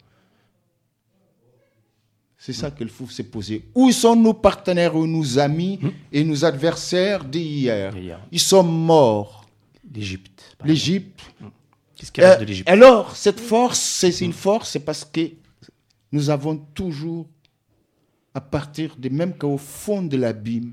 [2.39, 3.69] C'est ça qu'il faut se poser.
[3.75, 5.91] Où sont nos partenaires ou nos amis Hmm?
[6.11, 7.95] et nos adversaires d'hier?
[8.33, 9.47] Ils sont morts.
[9.95, 10.57] L'Égypte.
[10.65, 11.21] L'Égypte.
[11.37, 11.53] exemple.
[11.97, 15.33] Qu'est-ce qui reste de Euh, l'Égypte alors, cette force, c'est une force, c'est parce que
[16.13, 17.27] nous avons toujours,
[18.33, 20.73] à partir de même qu'au fond de l'abîme,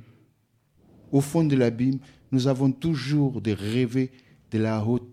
[1.12, 2.00] au fond de l'abîme,
[2.32, 4.12] nous avons toujours de rêver
[4.52, 5.04] de la haute,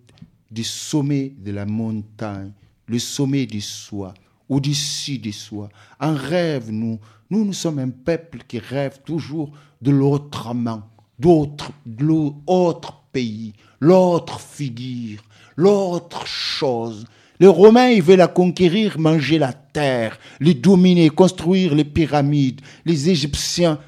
[0.50, 2.52] du sommet de la montagne,
[2.86, 4.14] le sommet du soi,
[4.48, 5.68] au-dessus de soi.
[6.00, 6.98] Un rêve, nous,
[7.30, 9.50] nous, nous sommes un peuple qui rêve toujours
[9.82, 10.82] de l'autrement,
[11.18, 15.22] d'autres, de l'autre pays, l'autre figure,
[15.56, 17.06] l'autre chose.
[17.40, 22.60] Les Romains, ils veulent la conquérir, manger la terre, les dominer, construire les pyramides.
[22.84, 23.80] Les Égyptiens,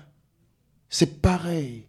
[0.88, 1.84] c'est pareil.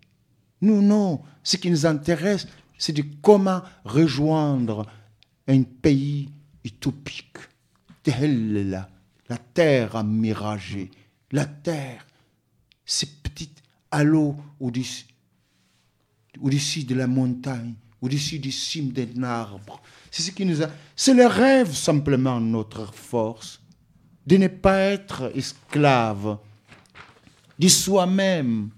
[0.61, 1.21] Nous, non.
[1.43, 4.85] Ce qui nous intéresse, c'est de comment rejoindre
[5.47, 6.29] un pays
[6.63, 7.37] utopique.
[8.05, 8.89] Là,
[9.27, 10.89] la terre amiragée,
[11.31, 12.07] la terre,
[12.85, 15.07] ces petites halos au-dessus
[16.41, 19.81] au-dessus de la montagne, au-dessus du cime d'un arbre.
[20.11, 20.67] C'est ce qui nous a.
[20.95, 23.61] C'est le rêve simplement notre force,
[24.25, 26.37] de ne pas être esclave
[27.57, 28.69] de soi-même.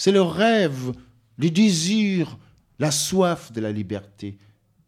[0.00, 0.92] C'est le rêve,
[1.38, 2.38] le désir,
[2.78, 4.38] la soif de la liberté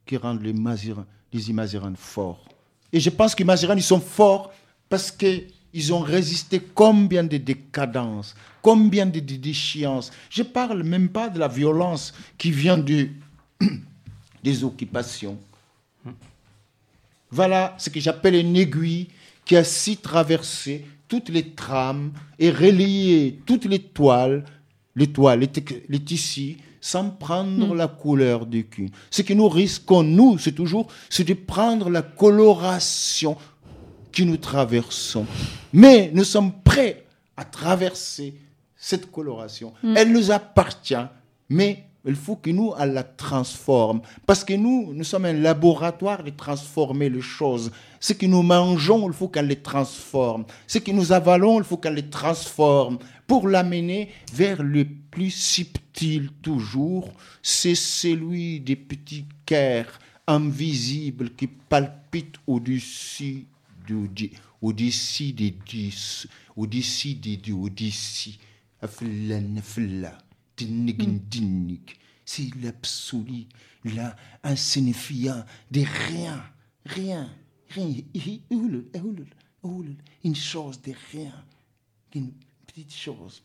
[0.07, 2.45] qui rendent les Mazirans, Imazirans forts.
[2.93, 4.53] Et je pense que les ils sont forts
[4.89, 10.13] parce qu'ils ont résisté combien de décadences, combien de déchéances.
[10.31, 12.79] Je parle même pas de la violence qui vient
[14.45, 15.37] des occupations.
[17.33, 19.09] Voilà ce que j'appelle une aiguille
[19.45, 24.45] qui a si traversé toutes les trames et relié toutes les toiles,
[24.97, 25.41] les toiles,
[25.89, 28.91] les, tissus, sans prendre la couleur du cul.
[29.11, 33.37] Ce que nous risquons, nous, c'est toujours, c'est de prendre la coloration
[34.13, 35.27] que nous traversons.
[35.73, 37.05] Mais nous sommes prêts
[37.37, 38.35] à traverser
[38.77, 39.73] cette coloration.
[39.95, 41.07] Elle nous appartient,
[41.49, 44.01] mais il faut que nous, on la transforme.
[44.27, 47.71] Parce que nous, nous sommes un laboratoire de transformer les choses.
[48.03, 50.47] Ce que nous mangeons, il faut qu'elle les transforme.
[50.67, 52.99] Ce que nous avalons, il faut qu'elle les transforme.
[53.27, 62.37] Pour l'amener vers le plus subtil toujours, c'est celui des petits cœurs invisibles qui palpitent
[62.47, 63.45] au-dessus
[63.87, 64.31] du-
[64.63, 68.39] au-dessus des dix, au-dessus des dix, au-dessus.
[70.57, 71.97] Dinnig.
[72.25, 73.47] C'est l'absolu,
[73.85, 76.43] l'insignifiant de rien,
[76.87, 77.29] rien,
[80.25, 81.33] Une chose de rien,
[82.15, 82.33] une
[82.67, 83.43] petite chose.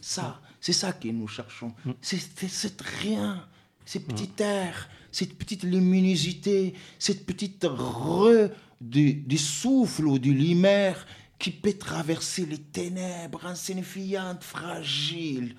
[0.00, 1.74] Ça, c'est ça que nous cherchons.
[2.00, 3.46] C'est c'est cet rien,
[3.84, 11.06] ce petit air, cette petite luminosité, cette petite re du, du souffle ou du lumière
[11.38, 15.54] qui peut traverser les ténèbres insignifiantes, fragiles.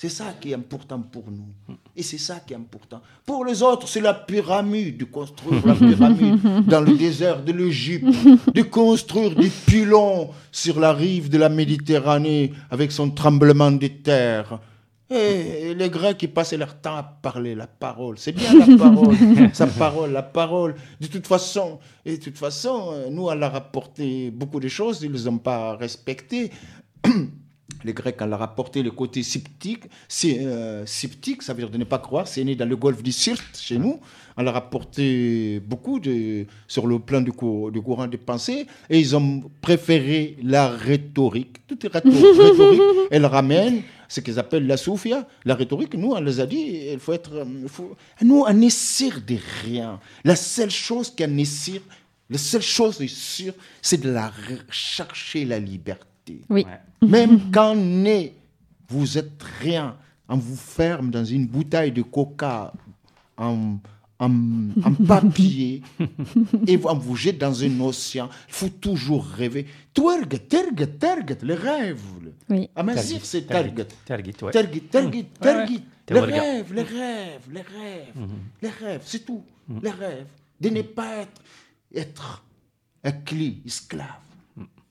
[0.00, 1.74] C'est ça qui est important pour nous.
[1.96, 3.02] Et c'est ça qui est important.
[3.26, 8.06] Pour les autres, c'est la pyramide, de construire la pyramide dans le désert de l'Égypte,
[8.54, 14.60] de construire des pylônes sur la rive de la Méditerranée avec son tremblement de terre.
[15.10, 18.18] Et les Grecs, ils passaient leur temps à parler la parole.
[18.18, 19.16] C'est bien la parole,
[19.52, 20.76] sa parole, la parole.
[21.00, 24.68] De toute façon, et de toute façon, euh, nous, on leur a rapporté beaucoup de
[24.68, 26.52] choses, ils ne les ont pas respectées.
[27.84, 29.84] Les Grecs, on leur a rapporté le côté sceptique.
[30.08, 32.26] C'est, euh, sceptique, ça veut dire de ne pas croire.
[32.26, 34.00] C'est né dans le golfe du Sirte, chez nous.
[34.36, 38.66] On leur a apporté beaucoup de, sur le plan du, cou- du courant de pensée.
[38.90, 41.66] Et ils ont préféré la rhétorique.
[41.68, 42.10] Toute rhéto-
[42.42, 45.26] rhétorique, elle ramène ce qu'ils appellent la soufia.
[45.44, 47.32] La rhétorique, nous, on les a dit, il faut être.
[47.34, 50.00] euh, il faut- Nous, on est sûr de rien.
[50.24, 51.80] La seule chose qu'on est sûr,
[52.30, 54.32] la seule chose est sûre, c'est de la
[54.70, 56.04] chercher la liberté.
[56.48, 56.64] Oui.
[56.64, 57.08] Ouais.
[57.08, 58.34] Même quand né,
[58.88, 59.96] vous êtes rien,
[60.28, 62.72] on vous ferme dans une bouteille de coca
[63.36, 63.78] en,
[64.18, 64.30] en,
[64.82, 65.82] en papier
[66.66, 68.28] et on vous jette dans un océan.
[68.48, 69.66] Il faut toujours rêver.
[69.94, 72.00] Twerget, terget, terget, le rêve.
[72.50, 72.68] Oui.
[72.74, 73.42] À Mazir, c'est.
[73.46, 73.86] Target,
[74.42, 74.50] ouais.
[74.52, 75.26] Tergit, tergit, Ouais, ouais.
[75.40, 75.82] tergit.
[76.06, 76.42] T'es Les vulgaire.
[76.42, 78.28] rêves, les rêves, les rêves,
[78.62, 79.42] les rêves, c'est tout.
[79.82, 80.26] Les rêves.
[80.58, 81.42] De ne pas être,
[81.94, 82.42] être
[83.04, 84.06] Akli, esclave.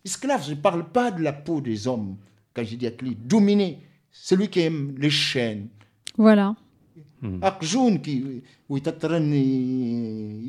[0.08, 2.18] Esclave, je ne parle pas de la peau des hommes
[2.54, 3.16] quand je dis Akli.
[3.16, 3.80] Dominé,
[4.12, 5.68] celui qui aime les chaînes.
[6.18, 6.56] Voilà.
[7.42, 9.32] Akjoun qui, oui, tatran,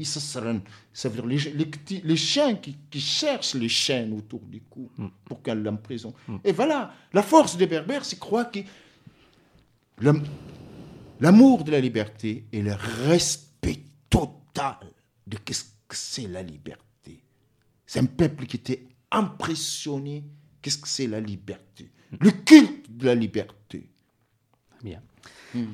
[0.04, 0.60] isasran.
[0.92, 4.90] Ça veut dire les, les, les chiens qui, qui cherchent les chaînes autour du cou
[5.24, 6.12] pour qu'elle l'emprisonne.
[6.44, 8.60] Et voilà, la force des Berbères, c'est croire que
[10.00, 10.22] l'am-
[11.20, 12.74] l'amour de la liberté et le
[13.08, 14.76] respect total
[15.26, 17.22] de qu'est-ce que c'est la liberté.
[17.86, 20.24] C'est un peuple qui était impressionné
[20.62, 21.90] qu'est-ce que c'est la liberté,
[22.20, 23.88] le culte de la liberté.
[24.82, 25.00] Bien.
[25.54, 25.64] Hmm.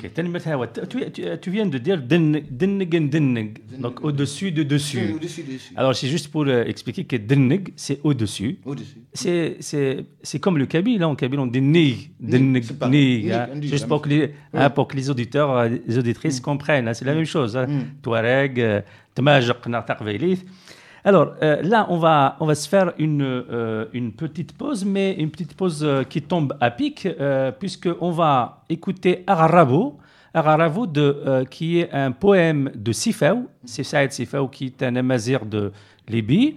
[1.40, 5.16] Tu, viens de dire donc au-dessus de dessus.
[5.74, 8.60] Alors c'est juste pour euh, expliquer que dennig c'est au-dessus.
[9.12, 13.48] C'est comme le kabyle, hein, en kabyle on dit nig, hein.
[13.60, 13.88] juste
[14.52, 16.44] hein, pour que les, auditeurs, euh, les auditrices hmm.
[16.44, 17.16] comprennent, c'est la hmm.
[17.16, 17.58] même chose.
[18.00, 18.80] Touareg, euh,
[19.16, 20.46] Tmajak, Nartarvelith.
[21.04, 25.14] Alors euh, là, on va, on va se faire une, euh, une petite pause, mais
[25.14, 27.06] une petite pause euh, qui tombe à pic,
[27.58, 29.98] puisqu'on va écouter Ararabo,
[30.86, 35.72] de, qui est un poème de Sifaou, c'est Saïd Sifaou qui est un amazir de
[36.08, 36.56] Libye,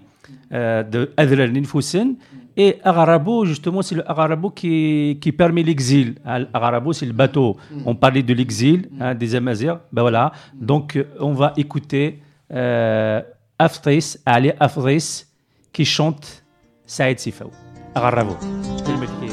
[0.52, 2.16] de Adl al-Ninfoussen.
[2.60, 6.16] Et Ararabo, justement, c'est le Ararabo qui, qui permet l'exil.
[6.26, 7.56] Ararabo, c'est le bateau.
[7.86, 9.80] On parlait de l'exil hein, des Amazirs.
[9.92, 10.32] Ben voilà.
[10.56, 12.20] Donc, euh, on va écouter
[12.52, 13.22] euh,
[13.59, 15.27] Aftris, Ali Aftris,
[15.73, 16.45] qui chante
[16.87, 17.51] Saïd Sifaou.
[17.95, 18.37] Ararabo.
[18.93, 19.26] الصدر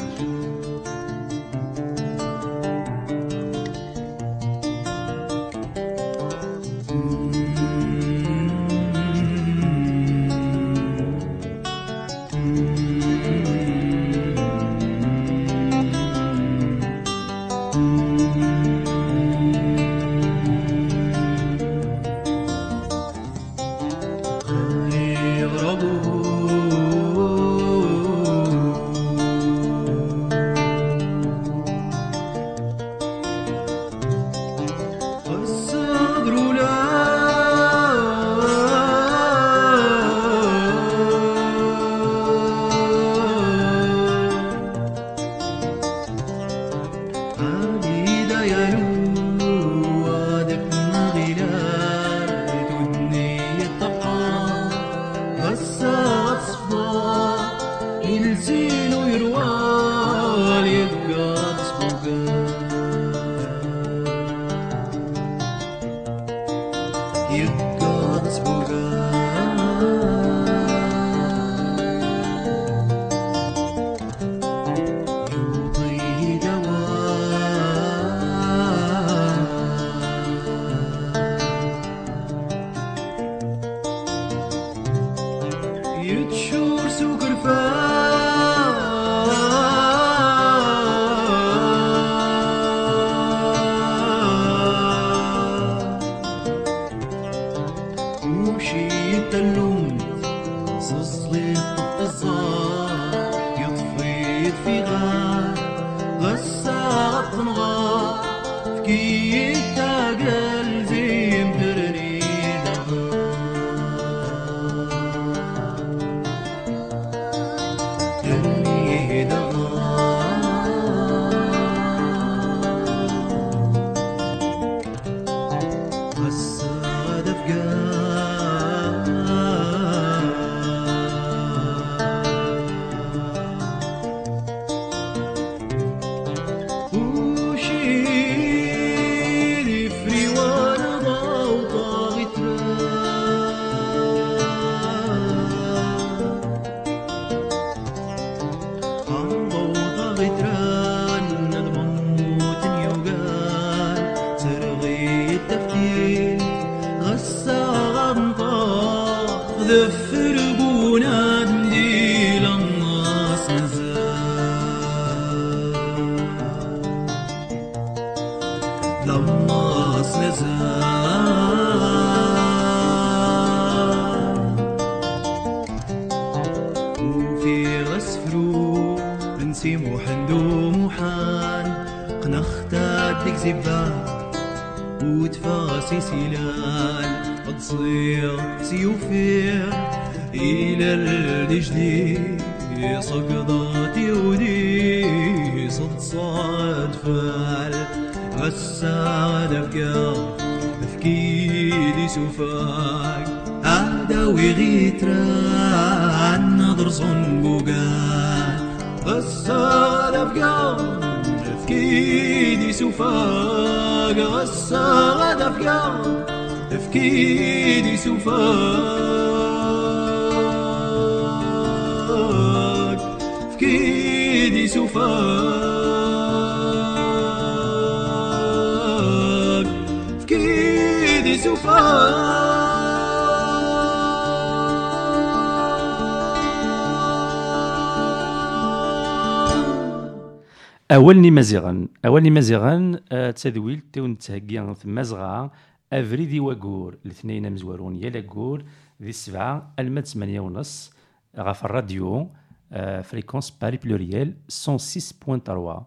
[241.04, 245.52] اولني مزيغا اولني مزيغا آه، تسدويل تون تهجي ثم زغا
[245.94, 248.64] افريدي وقور الاثنين مزورون يا لاكور
[249.02, 250.94] ذي السبعة المات ثمانية ونص
[251.38, 252.30] غاف الراديو
[252.72, 255.84] آه، فريكونس باري بلوريال 106.3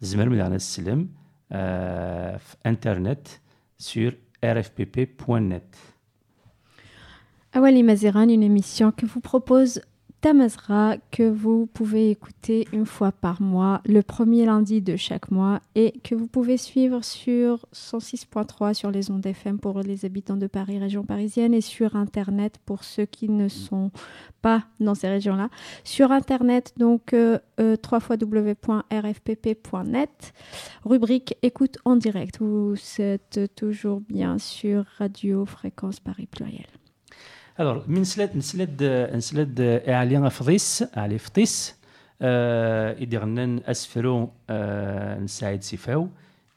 [0.00, 1.08] زمر مدعنا السلم
[1.52, 3.28] آه، في انترنت
[3.78, 4.12] sur
[4.42, 5.76] rfpp.net
[7.52, 9.80] Awali Mazeran, une émission que vous propose
[10.21, 15.61] Tamazra, que vous pouvez écouter une fois par mois, le premier lundi de chaque mois,
[15.73, 20.45] et que vous pouvez suivre sur 106.3 sur les ondes FM pour les habitants de
[20.45, 23.89] Paris, région parisienne, et sur Internet pour ceux qui ne sont
[24.43, 25.49] pas dans ces régions-là.
[25.83, 28.73] Sur Internet, donc, euh, euh, www.rfpp.net,
[30.85, 32.37] rubrique écoute en direct.
[32.39, 36.80] Vous êtes toujours bien sur Radio Fréquence Paris Pluriel.
[37.58, 38.82] Alors, من سلاد نسلاد
[39.14, 41.76] نسلاد اعلي فضيس اعلي فطيس
[42.22, 46.08] آه يديرنا اسفرو آه نساعد سيفاو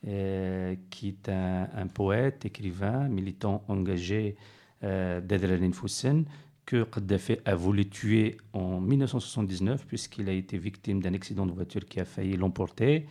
[0.07, 4.35] euh, qui est un, un poète, écrivain, militant engagé
[4.83, 6.25] euh, d'Adrenaline Foussen,
[6.65, 11.85] que Kadhafi a voulu tuer en 1979 puisqu'il a été victime d'un accident de voiture
[11.85, 13.07] qui a failli l'emporter.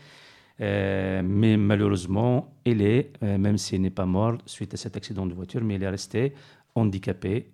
[0.61, 5.27] Euh, mais malheureusement, il est, euh, même s'il n'est pas mort suite à cet accident
[5.27, 6.35] de voiture, mais il est resté
[6.75, 7.47] handicapé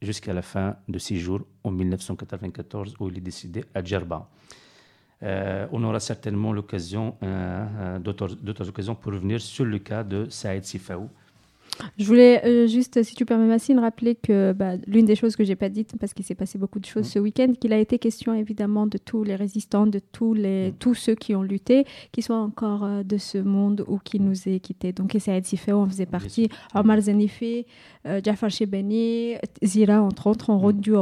[0.00, 4.28] jusqu'à la fin de ses jours en 1994 où il est décédé à Djerba.
[5.22, 10.28] Euh, on aura certainement l'occasion, euh, euh, d'autres occasions pour revenir sur le cas de
[10.28, 11.08] Saïd Sifaou.
[11.96, 15.44] Je voulais euh, juste, si tu permets, Massine, rappeler que bah, l'une des choses que
[15.44, 17.10] j'ai pas dites, parce qu'il s'est passé beaucoup de choses Mm.
[17.10, 20.74] ce week-end, qu'il a été question évidemment de tous les résistants, de tous, les, Mm.
[20.78, 24.48] tous ceux qui ont lutté, qui soient encore euh, de ce monde ou qui nous
[24.48, 24.92] aient quittés.
[24.92, 27.66] Donc, et Saïd Sifeo en faisait partie, Omar Zanifi,
[28.06, 30.62] euh, Jafar Chebeni, Zira, entre autres, ont Mm.
[30.62, 30.92] rendu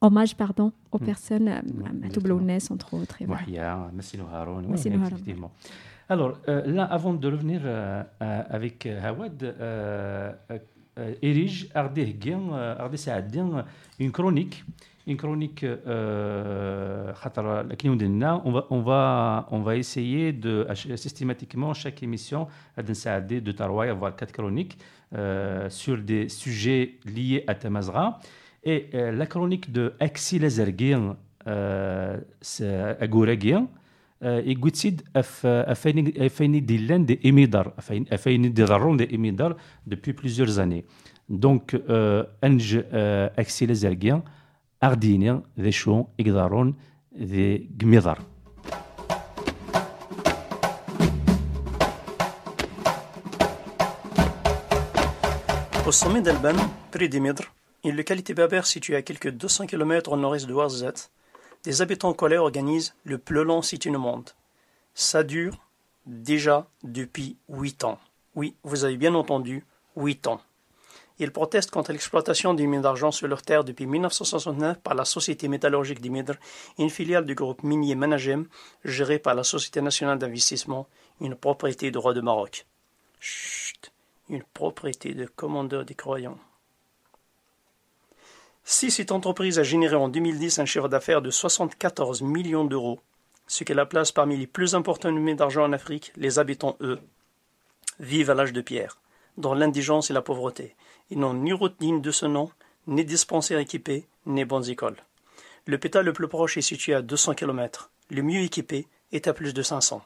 [0.00, 1.04] hommage pardon, aux Mm.
[1.04, 2.00] personnes, à, à exactement.
[2.00, 3.20] Matoublonès, entre autres.
[3.20, 3.90] et voilà.
[3.92, 5.02] Massino Haroun, Haroun.
[5.04, 5.50] effectivement.
[6.10, 9.54] Alors, euh, là, avant de revenir euh, euh avec euh, Hawad,
[11.22, 11.68] érige
[13.58, 13.62] euh,
[13.98, 14.64] une chronique.
[15.06, 15.64] Une chronique,
[18.44, 22.46] on va, on va, on va essayer de, systématiquement, chaque émission,
[23.40, 24.76] de Tarouai, avoir quatre chroniques
[25.70, 28.20] sur des sujets liés à Tamazra.
[28.64, 32.18] Et la chronique de Axel Azerguin, euh,
[34.23, 34.71] c'est Agouragien, يقول
[35.15, 39.57] اف افيني افيني ديلان دي ايميدار افيني افيني ديرارون دي ايميدار
[39.89, 40.83] depuis plusieurs années
[41.29, 42.83] donc euh, انج euh,
[43.39, 44.23] اكسي لازرقيا
[44.83, 46.75] اردينيا ذي شو يقدرون
[47.17, 48.19] ذي قميضر
[55.85, 56.55] Au sommet d'Alban,
[56.91, 57.43] près d'Emidr,
[57.83, 61.11] une localité berbère située à quelques 200 km au nord-est de Ouarzazate,
[61.68, 64.30] des habitants colère organisent le plus long sit-in au monde.
[64.94, 65.58] Ça dure
[66.06, 67.98] déjà depuis 8 ans.
[68.34, 70.40] Oui, vous avez bien entendu, 8 ans.
[71.18, 75.46] Ils protestent contre l'exploitation des mines d'argent sur leurs terres depuis 1969 par la Société
[75.46, 76.36] métallurgique d'Imidr,
[76.78, 78.46] une filiale du groupe minier Managem,
[78.86, 80.88] gérée par la Société nationale d'investissement,
[81.20, 82.64] une propriété de roi de Maroc.
[83.20, 83.92] Chut,
[84.30, 86.38] une propriété de commandeur des croyants.
[88.70, 93.00] Si cette entreprise a généré en 2010 un chiffre d'affaires de 74 millions d'euros,
[93.46, 97.00] ce qui la place parmi les plus importantes mines d'argent en Afrique, les habitants, eux,
[97.98, 99.00] vivent à l'âge de pierre,
[99.38, 100.76] dans l'indigence et la pauvreté.
[101.08, 102.50] Ils n'ont ni route digne de ce nom,
[102.86, 105.02] ni dispensaires équipés, ni bonnes écoles.
[105.66, 107.90] L'hôpital le plus proche est situé à 200 km.
[108.10, 110.02] Le mieux équipé est à plus de 500.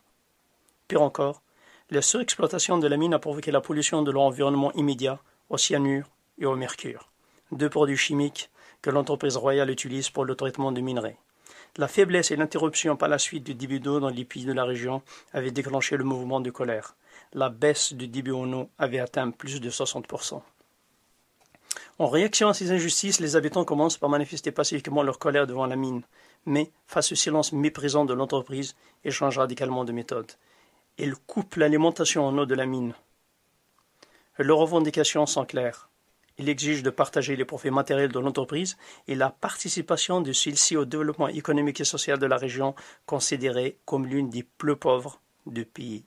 [0.87, 1.43] Pire encore,
[1.91, 5.19] la surexploitation de la mine a provoqué la pollution de l'environnement immédiat
[5.51, 6.07] au cyanure
[6.39, 7.11] et au mercure,
[7.51, 8.51] deux produits chimiques
[8.83, 11.17] que l'entreprise royale utilise pour le traitement des minerais.
[11.77, 14.65] La faiblesse et l'interruption par la suite du débit d'eau dans les pays de la
[14.65, 15.01] région
[15.33, 16.97] avaient déclenché le mouvement de colère.
[17.33, 20.43] La baisse du débit en eau avait atteint plus de 60%.
[21.99, 25.77] En réaction à ces injustices, les habitants commencent par manifester pacifiquement leur colère devant la
[25.77, 26.03] mine.
[26.45, 28.75] Mais, face au silence méprisant de l'entreprise,
[29.05, 30.33] ils changent radicalement de méthode.
[30.99, 32.95] Ils coupent l'alimentation en eau de la mine.
[34.39, 35.89] Leurs revendications sont claires.
[36.39, 38.77] Il exige de partager les profits matériels de l'entreprise
[39.07, 42.75] et la participation de celle-ci au développement économique et social de la région,
[43.07, 46.05] considérée comme l'une des plus pauvres du pays.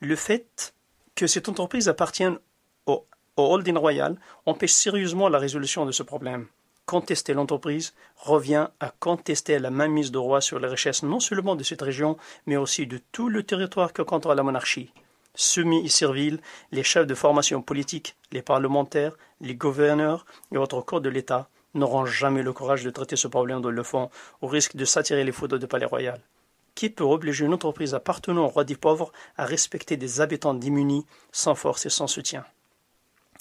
[0.00, 0.74] Le fait
[1.14, 2.38] que cette entreprise appartienne
[2.84, 3.06] au,
[3.36, 6.46] holding royal empêche sérieusement la résolution de ce problème.
[6.84, 11.64] Contester l'entreprise revient à contester la mainmise de roi sur les richesses non seulement de
[11.64, 14.92] cette région, mais aussi de tout le territoire que contrôle la monarchie.
[15.38, 16.40] Soumis et serviles,
[16.72, 19.12] les chefs de formation politique, les parlementaires,
[19.42, 23.60] les gouverneurs et autres corps de l'État n'auront jamais le courage de traiter ce problème
[23.60, 24.08] dans le fond,
[24.40, 26.22] au risque de s'attirer les foudres du palais royal.
[26.74, 31.04] Qui peut obliger une entreprise appartenant au roi des pauvres à respecter des habitants démunis,
[31.32, 32.46] sans force et sans soutien?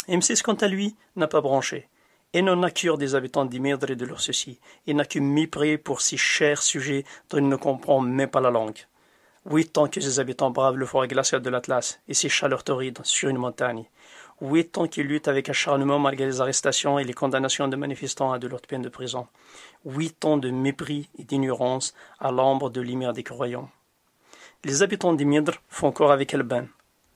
[0.10, 1.88] M6, quant à lui, n'a pas branché.
[2.34, 4.60] Et n'en a cure des habitants d'Imèdre et de leurs soucis.
[4.86, 8.52] Il n'a que mépris pour si chers sujets dont il ne comprend même pas la
[8.52, 8.86] langue.
[9.48, 13.00] Huit ans que ces habitants bravent le fort glacial de l'Atlas et ses chaleurs torrides
[13.04, 13.86] sur une montagne.
[14.42, 18.40] Huit ans qu'ils luttent avec acharnement malgré les arrestations et les condamnations de manifestants à
[18.40, 19.28] de lourdes peines de prison.
[19.86, 23.70] Huit ans de mépris et d'ignorance à l'ombre de l'hymne des croyants.
[24.64, 26.68] Les habitants d'Imidr font corps avec Elben,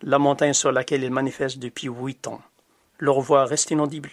[0.04, 2.42] la montagne sur laquelle ils manifestent depuis huit ans.
[3.00, 4.12] Leur voix reste inaudible.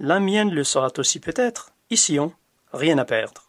[0.00, 1.72] La mienne le sera aussi peut-être.
[1.90, 2.32] Ici on,
[2.72, 3.44] rien à perdre.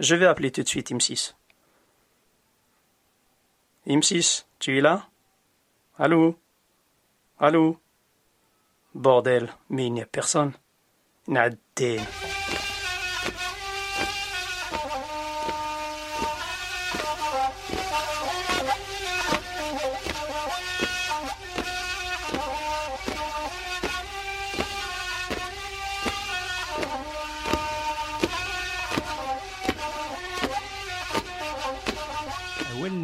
[0.00, 1.34] Je vais appeler tout de suite M6.
[3.88, 5.08] M6, tu es là?
[5.96, 6.38] Allô?
[7.38, 7.80] Allô?
[8.92, 10.52] Bordel, mais il n'y a personne.
[11.26, 12.04] Nadine.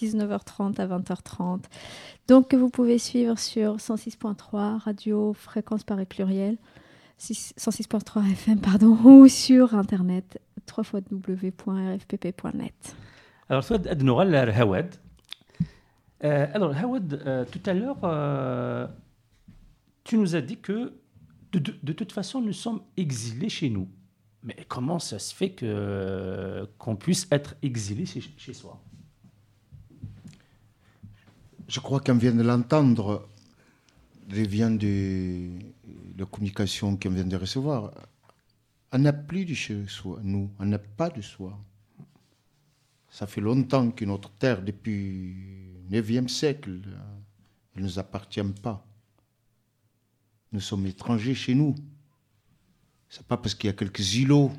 [0.00, 1.64] 19h30 à 20h30.
[2.28, 6.56] Donc que vous pouvez suivre sur 106.3 radio fréquence Paris pluriel
[7.18, 10.40] 106.3 FM pardon ou sur internet
[10.76, 12.74] www.rfpp.net.
[13.48, 14.94] Alors, soit Adnoral Hawad.
[16.24, 18.86] Euh, alors, Hawad, euh, tout à l'heure, euh,
[20.04, 20.92] tu nous as dit que
[21.52, 23.88] de, toute façon, nous sommes exilés chez nous.
[24.42, 25.56] Mais comment ça se fait
[26.78, 28.80] qu'on puisse être exilé chez soi?
[31.68, 33.28] Je crois qu'on vient de l'entendre,
[34.30, 35.50] il vient de
[36.16, 37.92] la communication qu'on vient de recevoir.
[38.90, 41.58] On n'a plus de chez soi, nous, on n'a pas de soi.
[43.10, 45.36] Ça fait longtemps que notre terre, depuis
[45.90, 46.80] le 9e siècle,
[47.74, 48.86] elle ne nous appartient pas.
[50.52, 51.74] Nous sommes étrangers chez nous.
[53.10, 54.52] C'est pas parce qu'il y a quelques îlots,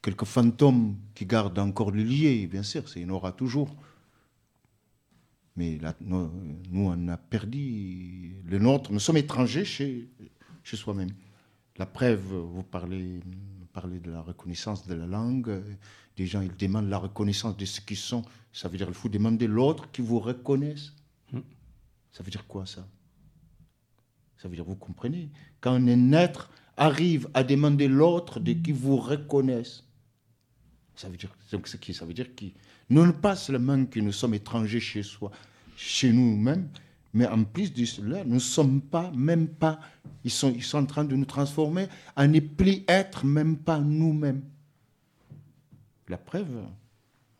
[0.00, 3.74] quelques fantômes qui gardent encore le lié, bien sûr, il y en aura toujours.
[5.56, 6.30] Mais là, nous,
[6.70, 8.92] nous, on a perdu le nôtre.
[8.92, 10.08] Nous sommes étrangers chez,
[10.62, 11.10] chez soi-même.
[11.76, 15.62] La preuve, vous parlez, vous parlez de la reconnaissance de la langue.
[16.16, 18.22] Des gens, ils demandent la reconnaissance de ce qu'ils sont.
[18.52, 20.92] Ça veut dire qu'il faut demander l'autre qui vous reconnaisse.
[22.12, 22.86] Ça veut dire quoi, ça?
[24.36, 25.30] Ça veut dire, vous comprenez?
[25.60, 29.84] Quand un être arrive à demander l'autre de qui vous reconnaisse,
[30.94, 32.54] ça veut dire, donc, Ça veut dire qui
[32.90, 35.30] Non pas seulement que nous sommes étrangers chez soi,
[35.76, 36.68] chez nous-mêmes,
[37.12, 39.78] mais en plus de cela, nous ne sommes pas, même pas,
[40.24, 43.78] ils sont, ils sont en train de nous transformer à ne plus être même pas
[43.78, 44.42] nous-mêmes.
[46.08, 46.48] La preuve,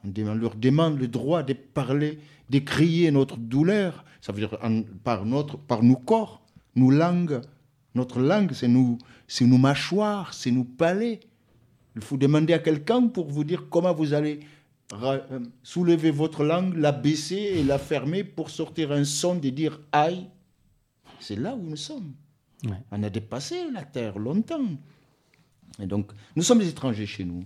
[0.04, 2.18] on leur demande le droit de parler,
[2.50, 6.40] de crier notre douleur, ça veut dire en- par, notre, par nos corps,
[6.76, 7.40] nos langues.
[7.94, 8.68] Notre langue, c'est
[9.28, 11.20] c'est nos mâchoires, c'est nos palais.
[11.94, 14.40] Il faut demander à quelqu'un pour vous dire comment vous allez
[14.92, 19.80] euh, soulever votre langue, la baisser et la fermer pour sortir un son de dire
[19.92, 20.26] aïe.
[21.20, 22.12] C'est là où nous sommes.
[22.64, 22.80] Ouais.
[22.90, 24.64] On a dépassé la terre longtemps.
[25.80, 27.44] Et donc, nous sommes des étrangers chez nous.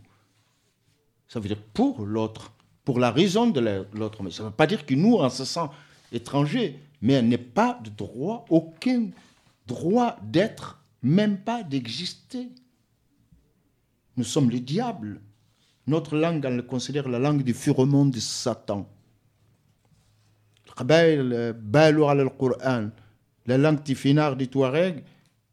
[1.29, 2.53] Ça veut dire pour l'autre,
[2.85, 4.23] pour la raison de la- l'autre.
[4.23, 5.69] Mais ça ne veut pas dire que nous, on se sent
[6.13, 6.79] étrangers.
[7.01, 9.09] Mais on n'a pas de droit, aucun
[9.67, 12.49] droit d'être, même pas d'exister.
[14.17, 15.21] Nous sommes les diables.
[15.89, 18.87] Notre langue, on le considère la langue du furement de Satan.
[23.47, 25.03] La langue tifinard des Touaregs,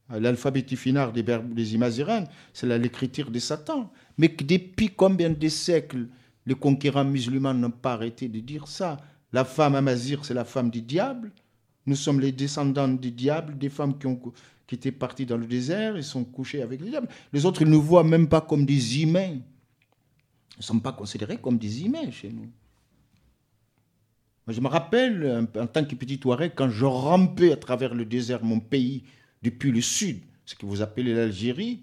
[0.10, 3.90] l'alphabet tifinard des, des Imazirans, c'est l'écriture de Satan.
[4.18, 6.08] Mais depuis combien de siècles,
[6.46, 8.98] les conquérants musulmans n'ont pas arrêté de dire ça?
[9.32, 11.32] La femme amazir, c'est la femme du diable.
[11.86, 14.20] Nous sommes les descendants du diable, des femmes qui, ont,
[14.68, 17.08] qui étaient parties dans le désert et sont couchées avec le diable.
[17.32, 19.38] Les autres, ils ne nous voient même pas comme des humains.
[20.58, 22.49] Ne sont pas considérés comme des humains chez nous.
[24.47, 28.43] Je me rappelle, en tant que petit Touareg, quand je rampais à travers le désert,
[28.43, 29.03] mon pays,
[29.41, 31.82] depuis le sud, ce que vous appelez l'Algérie,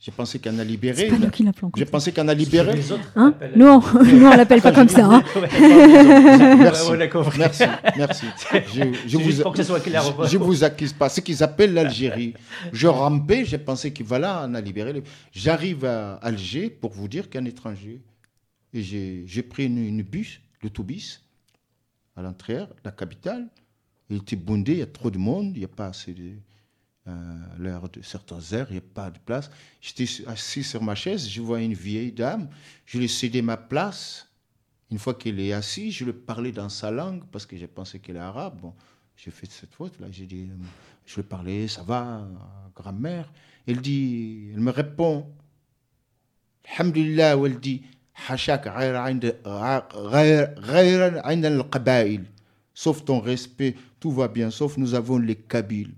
[0.00, 0.96] j'ai pensé qu'on a libéré.
[0.96, 2.76] C'est pas nous qui l'appelons J'ai pensé qu'on a libéré.
[2.76, 5.04] Les autres Hein appellent- nous, on, nous, on l'appelle pas comme ça.
[5.06, 5.22] hein.
[6.58, 6.90] Merci.
[7.36, 7.64] Merci,
[7.96, 8.26] merci.
[8.74, 10.02] Je, je vous, pour que ce soit clair.
[10.24, 11.08] je, je vous accuse pas.
[11.08, 12.34] Ce qu'ils appellent l'Algérie.
[12.72, 14.92] Je rampais, j'ai pensé que voilà, on a libéré.
[14.92, 18.00] les- J'arrive à Alger pour vous dire qu'un étranger.
[18.74, 21.24] Et j'ai pris une, une bus, l'autobus,
[22.16, 23.46] à l'entrée, la capitale.
[24.10, 26.32] Il était bondé, il y a trop de monde, il n'y a pas assez de
[27.08, 27.12] euh,
[27.58, 29.50] l'heure de certains heures, il n'y a pas de place.
[29.80, 32.48] J'étais assis sur ma chaise, je vois une vieille dame,
[32.86, 34.28] je lui cédais ma place.
[34.90, 37.98] Une fois qu'elle est assise, je lui parlais dans sa langue parce que j'ai pensé
[37.98, 38.60] qu'elle est arabe.
[38.60, 38.74] Bon,
[39.16, 40.06] j'ai fait cette faute là.
[40.10, 40.48] J'ai dit,
[41.06, 42.26] je lui parlais, ça va,
[42.74, 43.32] grand-mère.
[43.66, 45.26] Elle dit, elle me répond,
[46.76, 47.82] Alhamdulillah, elle dit,
[52.74, 55.94] sauf ton respect, tout va bien, sauf nous avons les Kabyles.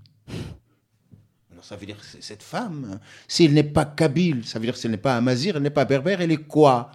[1.71, 2.99] Ça veut dire que cette femme,
[3.29, 5.63] si elle n'est pas Kabyle, ça veut dire que si elle n'est pas Amazir, elle
[5.63, 6.91] n'est pas berbère, elle est quoi?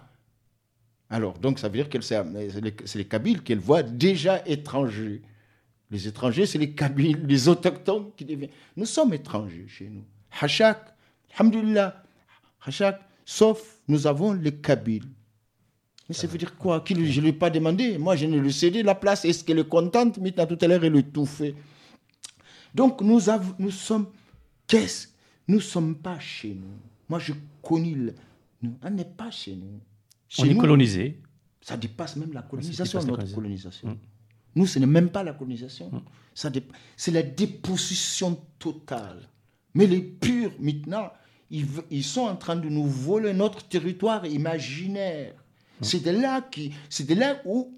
[1.09, 2.23] Alors, donc, ça veut dire que c'est
[2.93, 5.23] les, Kabyles qu'elle voit déjà étrangers.
[5.89, 8.51] Les étrangers, c'est les Kabyles, les autochtones qui deviennent.
[8.75, 10.03] Nous sommes étrangers chez nous.
[10.39, 10.93] Hachak,
[11.35, 12.03] alhamdulillah,
[12.63, 15.09] Hachak, sauf nous avons les Kabyles.
[16.07, 16.83] Mais ça veut dire quoi?
[16.87, 17.97] Je ne lui ai pas demandé.
[17.97, 19.25] Moi, je ne lui ai cédé la place.
[19.25, 20.19] Est-ce qu'elle est contente?
[20.19, 21.55] Maintenant, tout à l'heure, elle a tout fait.
[22.75, 23.19] Donc, nous
[23.71, 24.05] sommes.
[24.67, 25.07] Qu'est-ce?
[25.47, 26.77] Nous ne sommes pas chez nous.
[27.09, 27.91] Moi, je connais.
[27.91, 28.15] le-
[28.61, 29.79] nous, on n'est pas chez nous.
[30.39, 31.21] On Chez est nous, colonisé.
[31.61, 33.35] ça dépasse même la Ça colonisation, notre colonisation.
[33.87, 33.97] colonisation.
[34.55, 36.03] Nous, ce n'est même pas la colonisation.
[36.33, 39.21] Ça dép- C'est la dépossession totale.
[39.73, 41.11] Mais les purs, maintenant,
[41.49, 45.33] ils, sont en train de nous voler notre territoire imaginaire.
[45.81, 46.73] C'est de là qui,
[47.05, 47.77] de là où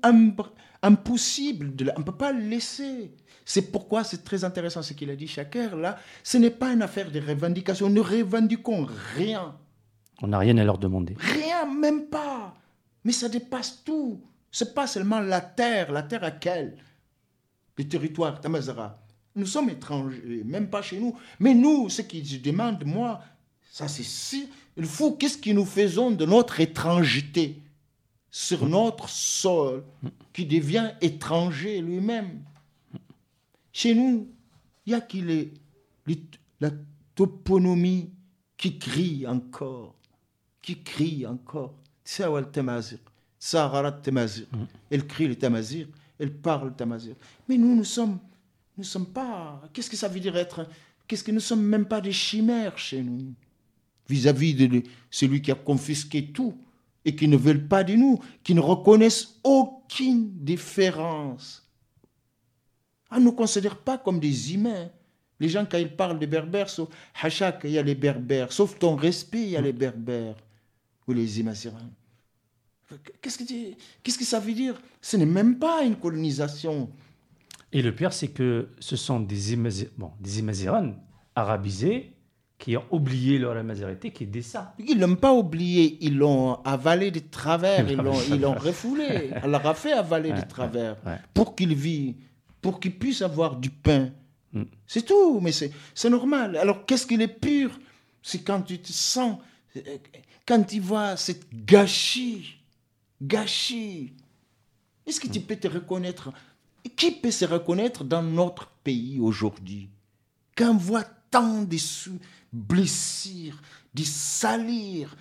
[0.81, 3.11] impossible, de la- on ne peut pas le laisser.
[3.49, 5.97] C'est pourquoi c'est très intéressant ce qu'il a dit Chaker là.
[6.23, 7.89] Ce n'est pas une affaire de revendication.
[7.89, 8.85] Nous ne revendiquons
[9.15, 9.55] rien.
[10.21, 11.15] On n'a rien à leur demander.
[11.17, 12.53] Rien, même pas.
[13.03, 14.21] Mais ça dépasse tout.
[14.51, 15.91] C'est pas seulement la terre.
[15.91, 16.77] La terre à quelle
[17.75, 19.01] Le territoire, Tamazara.
[19.35, 21.17] Nous sommes étrangers, même pas chez nous.
[21.39, 23.19] Mais nous, ce qui je demande, moi,
[23.71, 24.47] ça c'est si.
[24.77, 27.63] Il faut qu'est-ce que nous faisons de notre étrangeté
[28.29, 29.83] sur notre sol
[30.33, 32.43] qui devient étranger lui-même?
[33.79, 34.27] Chez nous,
[34.85, 35.53] il y a les-
[36.59, 36.69] la
[37.15, 38.09] toponymie
[38.57, 39.95] qui crie encore
[40.61, 41.73] qui crie encore.
[42.03, 42.39] Sahara
[43.87, 44.47] al-Tamazir.
[44.91, 45.87] Elle crie le Tamazir,
[46.19, 47.15] elle parle le Tamazir.
[47.47, 48.19] Mais nous, nous sommes,
[48.77, 49.61] nous sommes pas.
[49.71, 50.67] Qu'est-ce que ça veut dire être
[51.07, 53.33] Qu'est-ce que nous sommes même pas des chimères chez nous?
[54.09, 56.53] Vis-à-vis de celui qui a confisqué tout
[57.05, 61.65] et qui ne veulent pas de nous, qui ne reconnaissent aucune différence.
[63.09, 64.89] Ah, ne nous considère pas comme des humains.
[65.39, 66.89] Les gens, quand ils parlent des berbères, sauf
[67.21, 68.51] Hachak, il y a les berbères.
[68.51, 70.35] Sauf ton respect, il y a les berbères.
[71.07, 71.89] Ou les Imazirans.
[73.21, 74.79] Qu'est-ce que, tu- qu'est-ce que ça veut dire?
[75.01, 76.89] Ce n'est même pas une colonisation.
[77.71, 79.89] Et le pire, c'est que ce sont des, Imazir...
[79.97, 80.93] bon, des Imazirans
[81.35, 82.13] arabisés
[82.57, 84.73] qui ont oublié leur amazérité, qui est ça.
[84.79, 89.31] Ils ne l'ont pas oublié, ils l'ont avalé de travers, ils l'ont, ils l'ont refoulé.
[89.41, 91.17] Elle leur a fait avaler de travers ouais, ouais.
[91.33, 92.15] pour qu'ils vivent,
[92.61, 94.11] pour qu'ils puissent avoir du pain.
[94.53, 94.63] Mm.
[94.87, 95.71] C'est tout, mais c'est,
[96.09, 96.57] normal.
[96.57, 97.79] Alors qu'est-ce qu'il est pur?
[98.21, 99.37] C'est quand tu te sens,
[99.75, 99.97] euh,
[100.45, 102.57] quand tu vois cette gâchis,
[103.21, 104.13] gâchis.
[105.05, 106.31] Est-ce que tu peux te reconnaître?
[106.95, 109.89] Qui peut se reconnaître dans notre pays aujourd'hui?
[110.55, 111.77] Quand on voit tant de
[112.51, 113.61] blessures,
[113.93, 115.15] de salir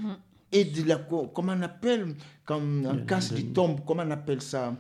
[0.53, 2.15] et de la comment on appelle
[2.45, 4.75] quand on casse des tombes, comment on appelle ça?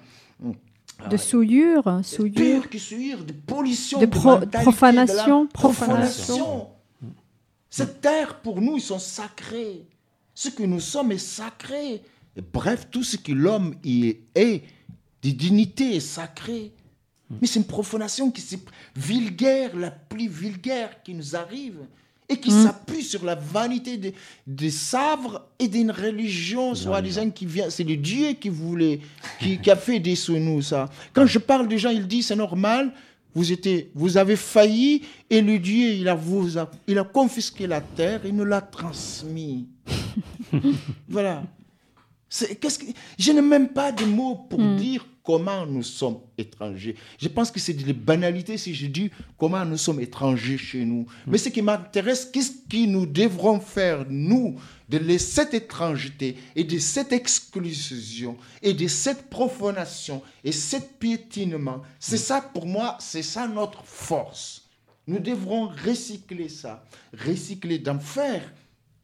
[1.10, 2.68] De souillure, souillure.
[2.68, 6.68] qui suivre de pollution, De pro- mentalité, profanation, de profanation.
[7.70, 9.86] Cette terre, pour nous, ils sont sacrés.
[10.34, 12.02] Ce que nous sommes est sacré.
[12.36, 14.62] Et bref, tout ce que l'homme y est,
[15.22, 16.72] de dignité est sacré.
[17.30, 18.58] Mais c'est une profanation qui est
[18.96, 21.78] vulgaire, la plus vulgaire qui nous arrive,
[22.28, 24.14] et qui s'appuie sur la vanité des
[24.46, 27.70] des savres et d'une religion, soi-disant, qui vient.
[27.70, 29.00] C'est le Dieu qui voulait,
[29.40, 30.88] qui, qui a fait des sous nous, ça.
[31.14, 32.92] Quand je parle des gens, il dit c'est normal,
[33.34, 37.66] vous, étiez, vous avez failli, et le Dieu, il a, vous a, il a confisqué
[37.66, 39.68] la terre, il nous l'a transmis.
[41.08, 41.42] voilà.
[42.28, 42.86] C'est- qu'est-ce que-
[43.18, 46.94] je n'ai même pas de mots pour dire comment nous sommes étrangers.
[47.18, 51.04] Je pense que c'est des banalités si je dis comment nous sommes étrangers chez nous.
[51.26, 54.58] Mais ce qui m'intéresse, qu'est-ce que nous devrons faire, nous,
[54.88, 61.82] de cette étrangeté et de cette exclusion et de cette profanation et cet piétinement?
[62.00, 64.66] C'est ça, pour moi, c'est ça notre force.
[65.06, 66.82] Nous devrons recycler ça,
[67.26, 68.50] recycler d'en faire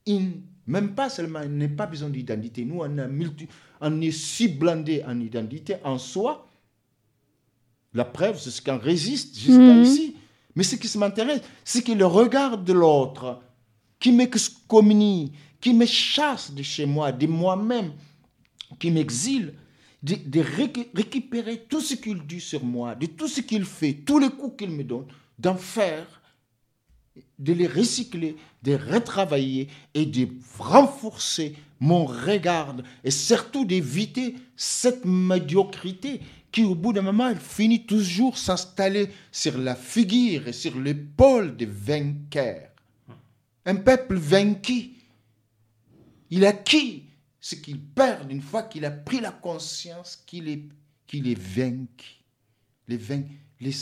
[0.06, 2.64] une- même pas seulement, il n'est pas besoin d'identité.
[2.64, 3.46] Nous, on, a multi-
[3.86, 6.48] on est si blindé en identité en soi.
[7.92, 9.82] La preuve, c'est ce qu'on résiste jusqu'à Mhm.
[9.82, 10.16] ici.
[10.56, 13.40] Mais ce qui m'intéresse, c'est que le regard de l'autre,
[14.00, 17.92] qui m'excommunie, qui me chasse de chez moi, de moi-même,
[18.78, 19.54] qui m'exile,
[20.02, 23.92] de, de récu- récupérer tout ce qu'il dit sur moi, de tout ce qu'il fait,
[24.06, 25.06] tous les coups qu'il me donne,
[25.38, 26.06] d'en faire
[27.38, 30.28] de les recycler, de retravailler et de
[30.58, 31.54] renforcer
[31.84, 36.20] mon regard et surtout d'éviter cette médiocrité
[36.50, 41.66] qui, au bout d'un moment, finit toujours s'installer sur la figure et sur l'épaule des
[41.66, 42.70] vainqueurs.
[43.66, 44.92] Un peuple vaincu,
[46.30, 47.02] il acquis
[47.38, 50.62] ce qu'il perd une fois qu'il a pris la conscience qu'il est,
[51.38, 52.22] vaincu.
[52.88, 53.24] Les vain-
[53.60, 53.72] les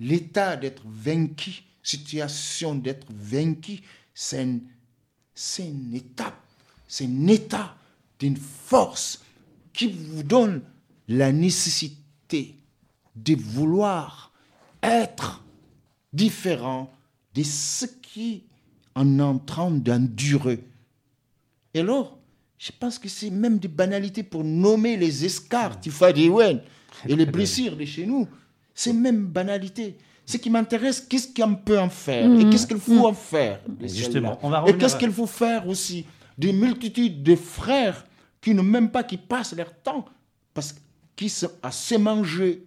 [0.00, 3.78] L'état d'être vaincu, situation d'être vaincu,
[4.12, 4.48] c'est
[5.36, 6.43] c'est une étape,
[6.86, 7.74] c'est un état
[8.18, 9.22] d'une force
[9.72, 10.62] qui vous donne
[11.08, 12.56] la nécessité
[13.16, 14.32] de vouloir
[14.82, 15.42] être
[16.12, 16.92] différent
[17.34, 18.44] de ce qui
[18.94, 20.64] en est en train d'endurer.
[21.74, 22.18] Et alors,
[22.58, 25.78] je pense que c'est même des banalités pour nommer les escarres,
[27.08, 28.28] et les blessures de chez nous.
[28.74, 29.96] C'est même banalité.
[30.26, 34.12] Ce qui m'intéresse, qu'est-ce qu'on peut en faire Et qu'est-ce qu'il faut en faire Justement,
[34.12, 36.06] celle-là on va Et qu'est-ce à- qu'il faut faire aussi
[36.38, 38.04] Des multitudes de frères
[38.40, 40.04] qui ne même pas, qui passent leur temps
[40.52, 40.74] parce
[41.16, 42.66] qu'ils sont à se manger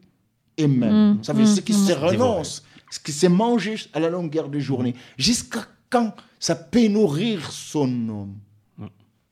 [0.60, 1.20] eux-mêmes.
[1.24, 4.60] Ça veut dire ce qui se renoncent, ce qui se manger à la longueur de
[4.60, 4.96] journée.
[5.18, 8.36] Jusqu'à quand ça peut nourrir son homme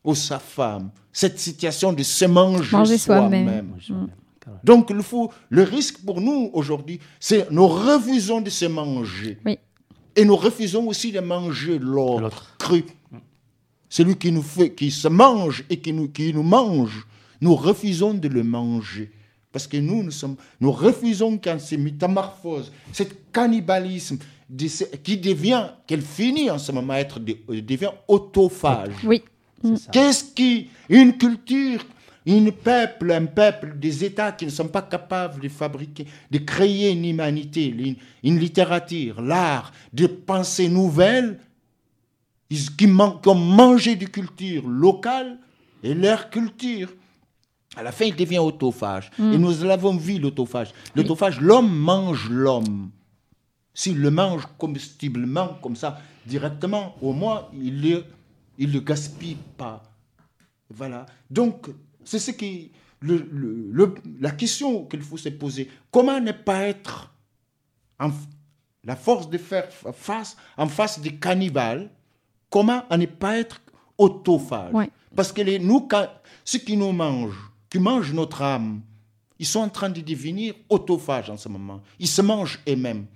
[0.04, 3.74] ou sa femme Cette situation de se manger, Manger soi-même.
[4.62, 9.38] Donc, faut, le risque pour nous aujourd'hui, c'est nous refusons de se manger.
[9.44, 9.58] Oui.
[10.14, 12.56] Et nous refusons aussi de manger l'autre L'autre.
[12.58, 12.84] cru.
[13.88, 17.06] Celui qui nous fait, qui se mange et qui nous, qui nous mange,
[17.40, 19.10] nous refusons de le manger.
[19.52, 24.18] Parce que nous, nous, sommes, nous refusons quand ces métamorphoses, ce cannibalisme
[24.50, 28.92] de ce- qui devient, qu'elle finit en ce moment à être, de- euh, devient autophage.
[29.04, 29.22] Oui.
[29.62, 29.90] Ça.
[29.92, 31.80] Qu'est-ce qui, une culture,
[32.26, 36.90] une peuple, un peuple, des États qui ne sont pas capables de fabriquer, de créer
[36.90, 41.38] une humanité, une, une littérature, l'art, de pensées nouvelles,
[42.50, 45.38] ils, qui, man- qui ont mangé de culture locale
[45.82, 46.92] et leur culture.
[47.76, 49.10] À la fin, il devient autophage.
[49.18, 50.72] Et nous l'avons vu, l'autophage.
[50.94, 52.90] L'autophage, l'homme mange l'homme.
[53.74, 58.00] S'il le mange comestiblement, comme ça, directement, au moins, il ne
[58.58, 59.82] il le gaspille pas.
[60.70, 61.04] Voilà.
[61.30, 61.66] Donc,
[62.04, 62.70] c'est ce qui.
[63.00, 67.12] Le, le- le- la question qu'il faut se poser comment ne pas être
[68.00, 68.10] en-
[68.82, 71.90] la force de faire face en face des cannibales
[72.50, 73.60] Comment ne pas être
[73.98, 74.90] autophage Ouais.
[75.14, 75.88] Parce que les, nous,
[76.44, 78.82] ceux qui nous mangent, qui mangent notre âme,
[79.38, 81.80] ils sont en train de devenir autophages en ce moment.
[81.98, 83.06] Ils se mangent eux-mêmes.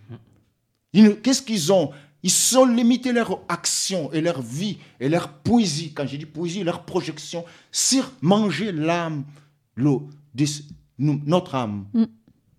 [0.95, 1.91] Ne- Qu'est-ce qu'ils ont?
[2.23, 6.63] Ils sont limités leur action et leur vie et leur poésie, quand je dis poésie,
[6.65, 9.25] leur projection, sur manger l'âme,
[9.77, 10.09] l'eau,
[10.99, 11.87] notre âme.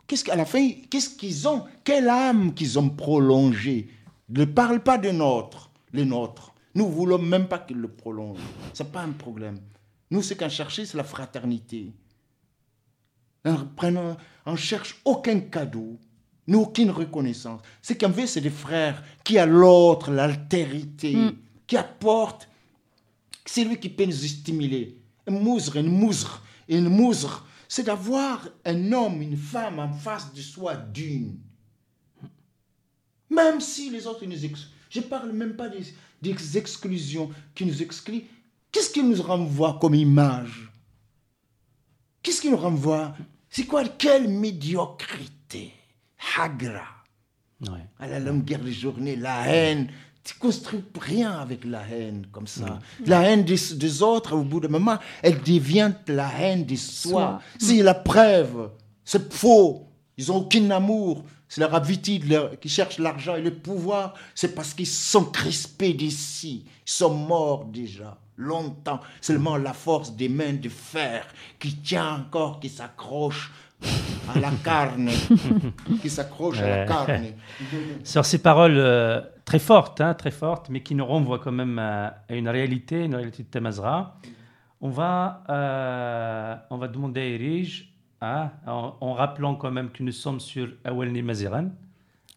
[0.07, 1.63] Qu'est-ce qu'à la fin, qu'est-ce qu'ils ont?
[1.83, 3.87] Quelle âme qu'ils ont prolongée?
[4.29, 6.50] Ne parle pas de notre, les nôtres.
[6.73, 8.39] Nous ne voulons même pas qu'ils le prolongent.
[8.73, 9.59] Ce n'est pas un problème.
[10.09, 11.91] Nous, ce qu'on cherche, c'est la fraternité.
[13.45, 15.99] On cherche aucun cadeau,
[16.47, 17.61] ni aucune reconnaissance.
[17.81, 21.17] Ce qu'on veut, c'est des frères qui a l'autre, l'altérité,
[21.65, 22.47] qui apporte.
[23.45, 24.97] C'est lui qui peut nous stimuler.
[25.27, 30.41] Un mousre, une mousre, une mousre, c'est d'avoir un homme, une femme en face de
[30.41, 31.37] soi d'une.
[33.29, 34.69] Même si les autres nous excluent.
[34.89, 35.85] Je ne parle même pas des,
[36.21, 38.23] des exclusions qui nous excluent.
[38.71, 40.71] Qu'est-ce qui nous renvoie comme image?
[42.23, 43.15] Qu'est-ce qui nous renvoie
[43.49, 43.83] C'est quoi?
[43.85, 45.73] Quelle médiocrité
[46.37, 46.87] Hagra.
[47.61, 47.85] Ouais.
[47.99, 49.89] À la longueur des journées, la haine.
[50.23, 52.79] Tu construis rien avec la haine comme ça.
[53.07, 57.11] La haine des, des autres, au bout d'un moment, elle devient la haine de soi.
[57.11, 57.41] Soi.
[57.57, 58.69] C'est la preuve.
[59.03, 59.90] C'est faux.
[60.21, 61.23] Ils n'ont aucun amour.
[61.49, 64.13] C'est leur habitude leur- qui cherchent l'argent et le pouvoir.
[64.35, 66.63] C'est parce qu'ils sont crispés d'ici.
[66.87, 68.17] Ils sont morts déjà.
[68.37, 68.99] longtemps.
[69.19, 71.25] Seulement la force des mains de fer
[71.59, 73.51] qui tient encore, qui s'accroche
[74.33, 75.09] à la carne,
[76.01, 77.25] qui s'accroche à la carne.
[78.03, 81.77] Sur ces paroles euh, très fortes, hein, très fortes, mais qui nous renvoient quand même
[81.77, 84.17] à, à une réalité, une réalité de Tamazra,
[84.79, 90.02] on va, euh, on va demander à Erige, hein, en, en rappelant quand même que
[90.02, 91.68] nous sommes sur Awelni Maziran,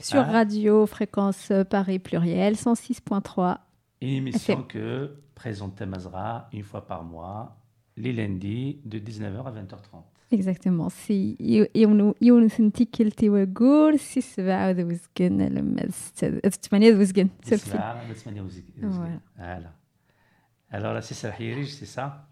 [0.01, 0.31] Sur Ah.
[0.31, 3.57] Radio Fréquence euh, Paris Pluriel 106.3.
[4.01, 4.67] une émission Ok.
[4.73, 4.87] que
[5.35, 7.57] présente Tamazra une fois par mois,
[7.97, 10.03] les lundis de 19h à 20h30.
[10.31, 10.89] Exactement.
[10.89, 11.37] سي
[11.75, 15.87] يونو يونو سنتي كلتي وقول سي سبعة ذو وزقن لما
[16.61, 17.93] ثمانية ذو وزقن سلسل Voilà.
[18.81, 19.19] Voilà.
[19.37, 19.71] Voilà.
[20.71, 22.27] Alors là, c'est ça, Erige, c'est ça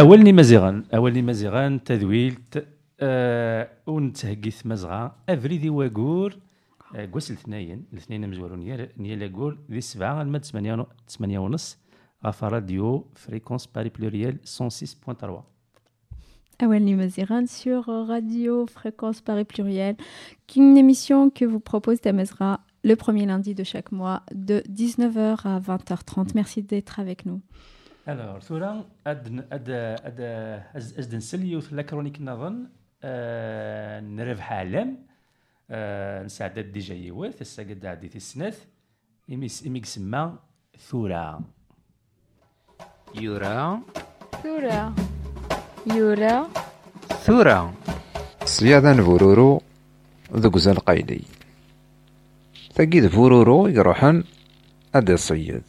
[0.00, 2.66] أولني مزيغان أولني مزيغان تذويلت
[3.00, 6.36] آه ونتهقيث مزغا أفريدي واقور
[6.96, 11.78] آه، قوس الاثنين الاثنين مزورون نيا نيا لاكول ذي سبعة المد ثمانية ون- ثمانية ونص
[12.26, 15.42] غاف راديو فريكونس باري بلوريال 106.3
[16.64, 19.94] Awel Nimaziran sur Radio Fréquence Paris Pluriel,
[20.46, 24.56] qui est une émission que vous propose Tamezra le premier lundi de chaque mois de
[24.80, 26.30] 19h à 20h30.
[26.34, 27.42] Merci d'être avec nous.
[28.09, 30.19] الوغ ثورا اد اد اد
[30.75, 32.67] ازد نسلي وثلا كرونيك نظن
[34.15, 34.97] نربح عالم
[36.25, 40.39] نسعداد ديجا يوث عادي في السنات تسنات إمي سما
[40.79, 41.41] ثورا
[43.15, 43.81] يورا
[44.43, 44.95] ثورا
[45.95, 46.47] يورا
[47.25, 47.73] ثورا
[48.45, 49.61] صيادة نفورورو
[50.33, 51.23] ذقزا قايدي
[52.75, 54.23] تاكيد فورورو يروحن
[54.95, 55.63] أدي صيد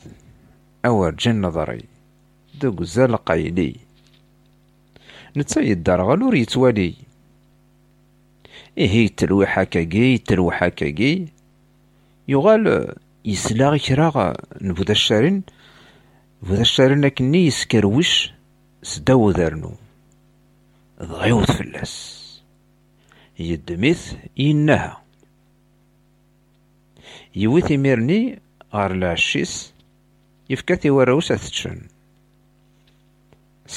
[0.84, 1.91] أول جن نظري
[2.61, 3.75] ذوك زال قايلي
[5.37, 6.93] نتسيد دارغل ور يتوالي
[8.77, 11.27] إيه يتلوح هكاكي يتلوح هكاكي
[12.27, 12.93] يغال
[13.25, 15.43] يسلاغ كراغ نبودا الشارين
[16.41, 18.31] بودا الشارين لكني يسكروش
[18.83, 19.71] سداو ذرنو
[21.01, 22.27] ضغيوت فلاس
[23.39, 24.15] يدمث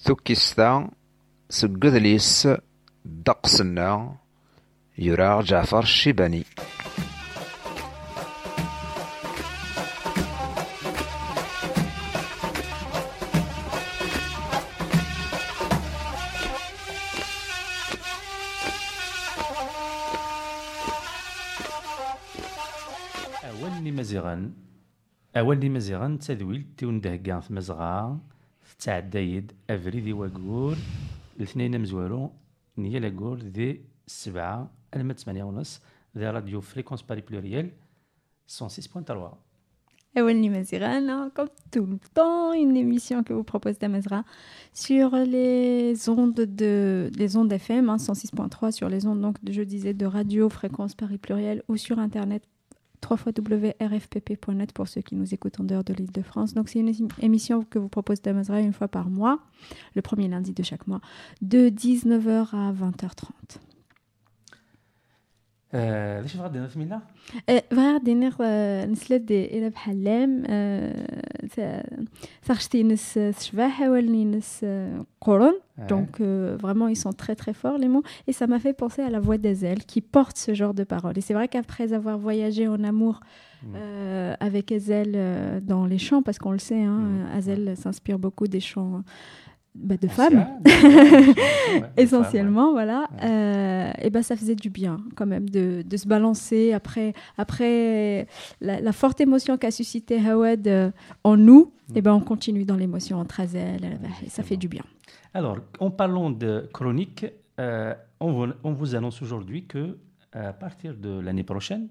[0.03, 0.91] وثكتشن وراويس أزيغن ذا مشيش ثكيستا
[1.51, 2.49] سقذ ليس
[3.05, 4.17] دقسنا
[4.99, 6.45] يراغ جعفر الشيباني
[23.45, 24.53] أول مزيغان
[25.37, 27.01] أول مزيغان تذويل تيون
[28.84, 30.76] tɛedda-yi-d abrid i wayyur
[31.40, 32.22] letnayen amezwaru
[32.78, 33.68] n yal ayyur di
[34.08, 35.72] ssebɛa alma d tmanya unas
[36.14, 37.68] di radio fréquence paris pluriel
[38.48, 39.32] 106.3
[40.16, 40.48] Awalni
[41.34, 44.24] comme tout le temps, une émission que vous propose Damazra
[44.72, 49.96] sur les ondes de les ondes FM hein, 106.3 sur les ondes donc je disais
[49.96, 52.44] de radio fréquence Paris pluriel ou sur internet
[53.10, 56.54] www.rfpp.net pour ceux qui nous écoutent en dehors de l'île de France.
[56.54, 59.40] Donc c'est une émi- émission que vous propose Tamezra une fois par mois,
[59.96, 61.02] le premier lundi de chaque mois,
[61.42, 63.60] de 19h à 20h30.
[65.75, 67.01] آه، ليش غادي نثمينا
[67.71, 68.43] فغير دينيغ
[68.87, 70.43] نسلت دي الى بحلام
[72.43, 74.67] سارشتي نس شباح ولني نس
[75.21, 75.55] قرن
[75.87, 78.03] Donc euh, vraiment, ils sont très très forts les mots.
[78.27, 81.17] Et ça m'a fait penser à la voix d'Azel qui porte ce genre de paroles.
[81.17, 83.21] Et c'est vrai qu'après avoir voyagé en amour
[83.75, 87.37] euh, avec Azel euh, dans les chants, parce qu'on le sait, hein, Mm.
[87.37, 89.03] Azel s'inspire beaucoup des chants
[89.76, 90.46] bah, de femmes.
[90.66, 93.08] ouais, essentiellement, voilà.
[93.12, 93.30] Ouais.
[93.30, 98.28] Euh, et ben ça faisait du bien quand même de, de se balancer après, après
[98.62, 100.92] la, la forte émotion qu'a suscité Hawad euh,
[101.24, 101.74] en nous.
[101.90, 101.98] Mm.
[101.98, 104.84] Et ben on continue dans l'émotion entre Azel, et bah, ça fait du bien.
[105.34, 107.26] Alors, en parlant de chronique,
[107.60, 109.98] euh, on, vous, on vous annonce aujourd'hui que
[110.32, 111.90] à partir de l'année prochaine,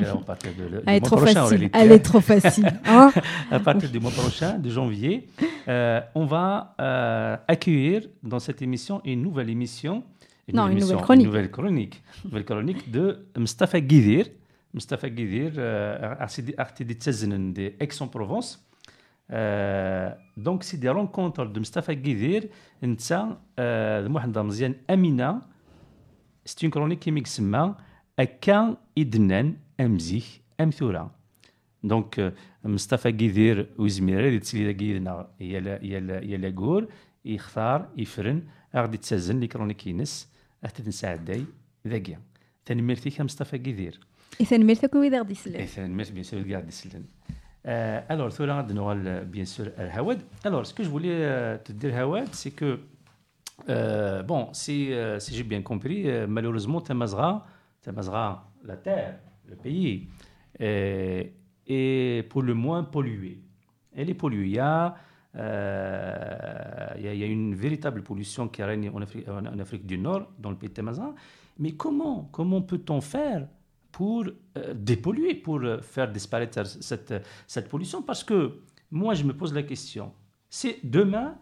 [0.00, 1.70] alors, à de Elle, est trop, prochain, facile.
[1.72, 2.80] Elle est trop facile.
[2.86, 3.12] Hein
[3.50, 5.28] à partir du mois prochain, de janvier,
[5.68, 10.02] euh, on va euh, accueillir dans cette émission une nouvelle émission.
[10.48, 11.24] Une non, une, nouvelle chronique.
[11.24, 14.26] Une nouvelle chronique, nouvelle chronique de Mustafa Guidir.
[14.76, 16.14] Mustafa Guidir, euh,
[17.52, 18.62] d'Aix-en-Provence.
[19.32, 22.42] Euh, donc, c'est des rencontres de Mustafa Guidir,
[22.82, 25.40] Nta, euh, Mohamed Amina.
[26.44, 27.74] C'est une chronique qui m'exprime.
[28.18, 30.24] أكا إدنان أم زيك
[30.60, 31.10] أم ثورا
[31.82, 32.32] دونك آه،
[32.64, 36.88] مصطفى كيدير وزميرة اللي تسلي كيدنا يلا يلا يلا كور
[37.24, 38.42] يختار يفرن
[38.76, 40.28] غادي تسازن لي كرونيك ينس
[40.64, 41.44] اثنين ساعداي
[41.86, 42.20] ذاكيا
[42.64, 44.00] تنميرتك مصطفى كيدير
[44.50, 45.66] تنميرتك كوي غادي يسلم.
[45.76, 47.04] تنميرت بيان سور غادي يسلم.
[47.66, 50.22] آه، ألور ثورا غادي نوال بيان سور الهواد.
[50.46, 50.98] ألور سكو جو
[51.64, 52.76] تدير هواد سي كو
[54.28, 57.46] بون سي سي جي بيان كومبري مالوريزمون تا زغا
[57.86, 58.34] c'est euh, euh, euh,
[58.64, 59.18] la terre,
[59.48, 60.08] le pays,
[60.58, 61.32] est,
[61.66, 63.40] est pour le moins polluée.
[63.94, 64.46] Elle est polluée.
[64.46, 64.94] Il y a,
[65.36, 69.98] euh, il y a, il y a une véritable pollution qui règne en Afrique, du
[69.98, 71.14] Nord, dans le pays de Tamazra.
[71.58, 73.46] Mais comment, comment peut-on faire
[73.92, 77.14] pour euh, dépolluer, pour euh, faire disparaître cette,
[77.46, 78.02] cette pollution?
[78.02, 78.60] Parce que
[78.90, 80.12] moi, je me pose la question,
[80.50, 81.38] c'est demain,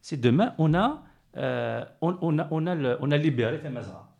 [0.00, 1.02] c'est demain, on a,
[1.36, 4.13] euh, on, a, on a, libéré Temazra.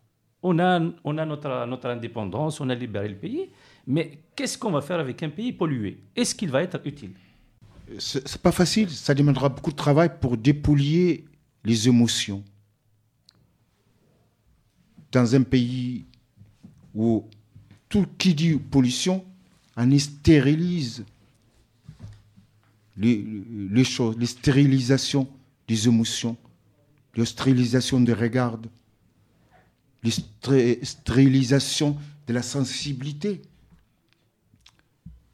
[0.46, 3.48] On a, notre, indépendance, on a libéré le pays.
[3.86, 6.00] Mais qu'est-ce qu'on va faire avec un pays pollué?
[6.14, 7.12] Est-ce qu'il va être utile?
[7.98, 11.24] C'est pas facile, ça demandera beaucoup de travail pour dépouiller
[11.64, 12.44] les émotions.
[15.12, 16.04] Dans un pays
[16.94, 17.24] où
[17.88, 19.24] tout qui dit pollution,
[19.78, 21.06] on stérilise
[22.98, 23.24] les,
[23.70, 25.26] les choses, les stérilisations
[25.66, 26.36] des émotions,
[27.14, 28.58] les stérilisations des regards,
[30.10, 31.96] stérilisations
[32.26, 33.42] de la sensibilité.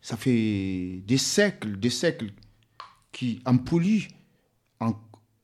[0.02, 2.30] Ça fait des siècles, des siècles
[3.12, 4.08] qui en polluent
[4.80, 4.94] en-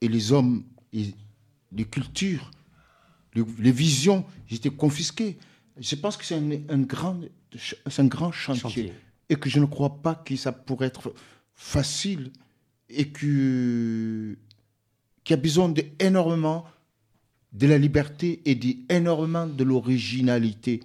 [0.01, 1.12] et les hommes et
[1.72, 2.51] les cultures,
[3.35, 5.37] les, les visions étaient confisquées.
[5.79, 7.20] Je pense que c'est un, un grand,
[7.57, 8.93] c'est un grand chantier, Chantier.
[9.29, 11.12] et que je ne crois pas que ça pourrait être
[11.55, 12.31] facile
[12.89, 14.37] et que
[15.24, 16.64] qui a besoin d'énormément
[17.53, 20.80] de la liberté et d'énormément de l'originalité.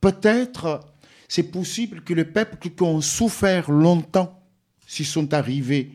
[0.00, 0.80] Peut-être
[1.28, 4.40] c'est possible que les peuples qui ont souffert longtemps,
[4.86, 5.90] s'ils sont arrivés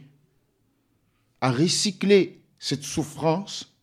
[1.39, 3.73] à recycler cette souffrance,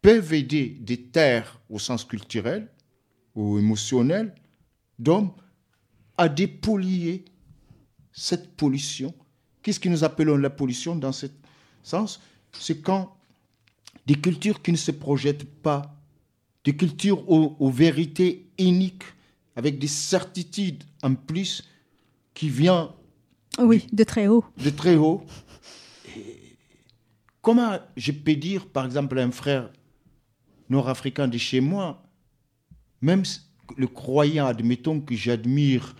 [0.00, 2.68] peuvent aider des terres au sens culturel
[3.34, 4.34] ou émotionnel
[4.98, 5.32] d'hommes
[6.16, 7.24] à dépolluer
[8.12, 9.14] cette pollution.
[9.62, 11.26] Qu'est-ce que nous appelons la pollution dans ce
[11.82, 12.20] sens?
[12.52, 13.17] C'est quand
[14.08, 15.94] des cultures qui ne se projettent pas,
[16.64, 19.04] des cultures aux, aux vérités uniques,
[19.54, 21.62] avec des certitudes en plus,
[22.32, 22.88] qui viennent
[23.58, 24.44] Oui, de très haut.
[24.56, 25.22] de très haut.
[26.16, 26.56] Et
[27.42, 29.70] comment je peux dire, par exemple, à un frère
[30.70, 32.02] nord-africain de chez moi,
[33.02, 33.24] même
[33.76, 35.94] le croyant, admettons que j'admire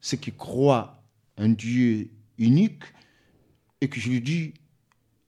[0.00, 1.02] ce qui croit
[1.36, 2.84] un Dieu unique,
[3.80, 4.54] et que je lui dis,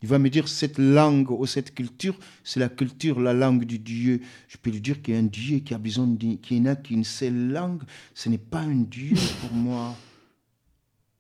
[0.05, 3.79] il va me dire cette langue ou cette culture, c'est la culture, la langue du
[3.79, 4.21] Dieu.
[4.49, 7.05] Je peux lui dire qu'il y a un Dieu qui a besoin qui n'a qu'une
[7.05, 7.83] seule langue.
[8.13, 9.97] Ce n'est pas un Dieu pour moi.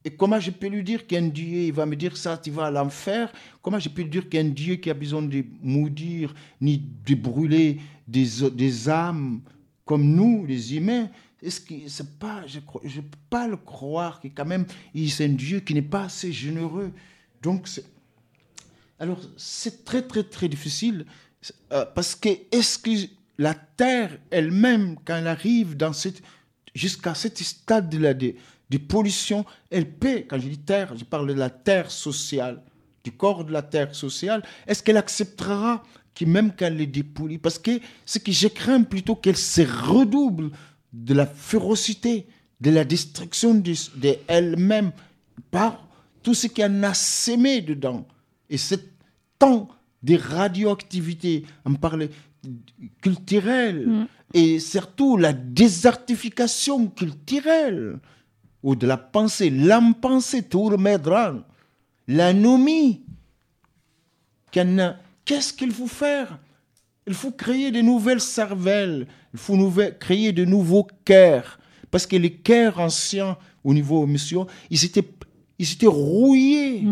[0.05, 2.66] Et comment je peux lui dire qu'un Dieu, il va me dire ça, tu vas
[2.66, 3.32] à l'enfer?
[3.62, 7.80] Comment je peux lui dire qu'un Dieu qui a besoin de maudire, ni de brûler
[8.07, 9.41] des, des âmes
[9.87, 11.09] comme nous, les humains?
[11.43, 14.66] C'est pas, je ne peux pas le croire que quand même,
[15.09, 16.93] c'est un Dieu qui n'est pas assez généreux.
[17.41, 17.93] Donc, c'est-
[18.99, 21.05] alors, c'est très, très, très difficile
[21.72, 22.90] euh, parce que est-ce que
[23.38, 26.22] la terre elle-même, quand elle arrive dans cette,
[26.74, 28.34] jusqu'à ce stade de, la, de,
[28.88, 32.62] pollution, elle peut, quand je dis terre, je parle de la terre sociale,
[33.03, 35.82] du corps de la terre sociale, est-ce qu'elle acceptera
[36.14, 37.38] que même quand elle est dépolie?
[37.38, 40.51] Parce que ce que je crains plutôt qu'elle se redouble
[40.92, 42.26] de la férocité,
[42.61, 44.92] de la destruction de, de elle-même
[45.51, 45.86] par
[46.22, 48.07] tout ce qu'elle a sémé dedans.
[48.51, 48.74] Et ce
[49.38, 49.68] temps
[50.03, 52.11] de radioactivité, on parlait
[53.01, 57.99] culturelle, et surtout la désertification culturelle,
[58.62, 61.40] ou de la pensée, l'empensée, tout médran,
[62.09, 63.03] l'anomie,
[64.51, 66.38] qu'est-ce qu'il faut faire?
[67.07, 71.59] Il faut créer de nouvelles cervelles, il faut nouvel- créer de nouveaux cœurs,
[71.90, 75.07] parce que les cœurs anciens, au niveau émission, ils étaient,
[75.59, 76.86] ils étaient rouillés.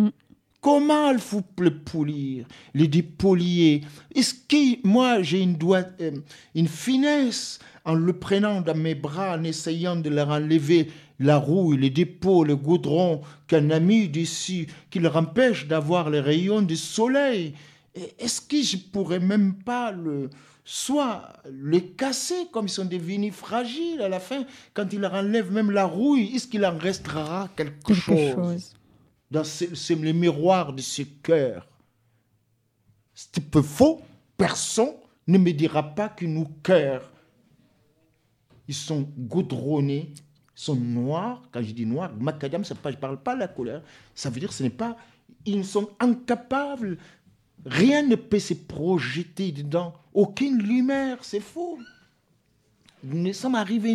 [0.62, 3.82] Comment il faut le polir, le dépolier?
[4.14, 5.58] Est-ce que moi j'ai une,
[6.00, 6.12] euh,
[6.54, 11.78] une finesse en le prenant dans mes bras, en essayant de leur enlever la rouille,
[11.78, 17.54] les dépôts, le goudron qu'un ami dessus, qui leur empêche d'avoir les rayons du soleil?
[18.20, 20.30] Est-ce que je pourrais même pas le
[20.64, 24.44] soit les casser comme ils sont devenus fragiles à la fin
[24.74, 26.30] quand il leur enlève même la rouille?
[26.36, 28.34] Est-ce qu'il en restera quelque, Quelque chose?
[28.34, 28.74] chose.
[29.32, 31.66] Dans ce- les miroirs de ce cœur.
[33.14, 34.02] C'est un peu faux.
[34.36, 34.94] Personne
[35.26, 37.10] ne me dira pas que nos cœurs,
[38.68, 40.12] ils sont goudronnés,
[40.54, 41.42] sont noirs.
[41.50, 43.82] Quand je dis noir, macadam, ça je ne parle pas de la couleur.
[44.14, 44.96] Ça veut dire que ce n'est pas...
[45.46, 46.98] Ils sont incapables.
[47.64, 49.94] Rien ne peut se projeter dedans.
[50.14, 51.78] Aucune lumière, c'est faux.
[53.02, 53.94] Nous sommes arrivés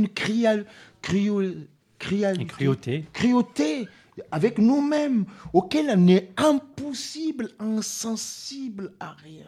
[2.25, 3.05] à Une cruauté.
[3.13, 3.87] cruauté
[4.31, 9.47] avec nous-mêmes, auquel on est impossible, insensible à rien.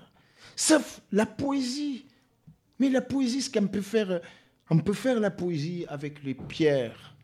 [0.55, 2.05] Sauf la poésie.
[2.79, 4.21] Mais la poésie, ce qu'on peut faire,
[4.69, 7.15] on peut faire la poésie avec les pierres.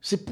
[0.00, 0.28] C'est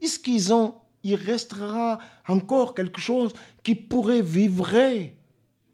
[0.00, 4.68] Est-ce qu'ils ont, il restera encore quelque chose qui pourrait vivre?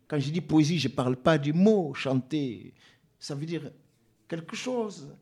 [0.07, 2.75] Quand je dis poésie, je ne parle pas du mot chanter.
[3.19, 3.71] Ça veut dire
[4.29, 5.17] quelque chose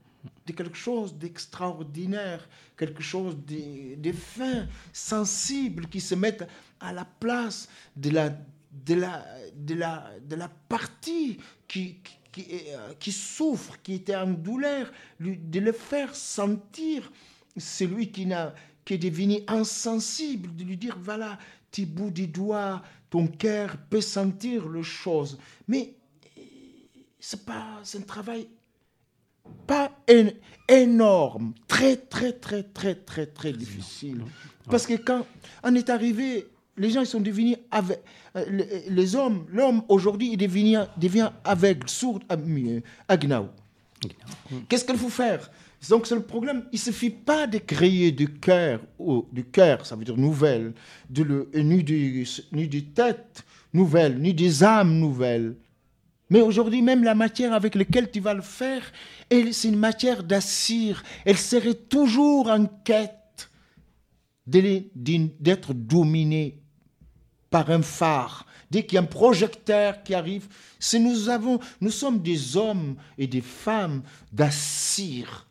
[0.47, 6.39] de quelque chose d'extraordinaire, quelque chose de, fin, sensible, qui se met
[6.81, 9.25] à la place de la, de la,
[9.55, 11.39] de la, de la partie
[11.69, 11.99] qui,
[12.33, 14.91] qui, euh, qui souffre, qui était en douleur,
[15.21, 17.11] de le faire sentir
[17.57, 21.39] celui qui, n'a, qui est devenu insensible, de lui dire voilà,
[21.71, 25.39] tes bouts des doigts, ton cœur peut sentir les choses.
[25.69, 25.95] Mais
[26.39, 26.43] euh,
[27.19, 28.49] c'est pas, un travail
[29.67, 30.33] pas éno-
[30.69, 34.23] énorme, très, très, très, très, très, très difficile.
[34.71, 35.27] Parce que quand
[35.65, 36.47] on est arrivé,
[36.77, 38.01] les gens ils sont devenus avec
[38.37, 38.45] euh,
[38.89, 42.21] les, hommes, l'homme aujourd'hui il devient, devient aveugle, sourd,
[43.09, 43.49] agnaou.
[44.69, 45.51] Qu'est-ce qu'il faut faire?
[45.89, 46.65] Donc c'est le problème.
[46.73, 50.73] Il suffit pas de créer du cœur, ou du cœur, ça veut dire nouvelle,
[51.09, 55.57] de le, ni, du, ni des têtes nouvelles, ni des âmes nouvelles.
[56.31, 58.93] Mais aujourd'hui, même la matière avec laquelle tu vas le faire,
[59.31, 61.03] c'est une matière d'assir.
[61.25, 63.51] Elle serait toujours en quête
[64.47, 66.63] d'être dominée
[67.51, 68.47] par un phare.
[68.71, 70.47] Dès qu'il y a un projecteur qui arrive,
[70.79, 74.03] c'est nous avons, nous sommes des hommes et des femmes
[74.33, 75.49] d'assir,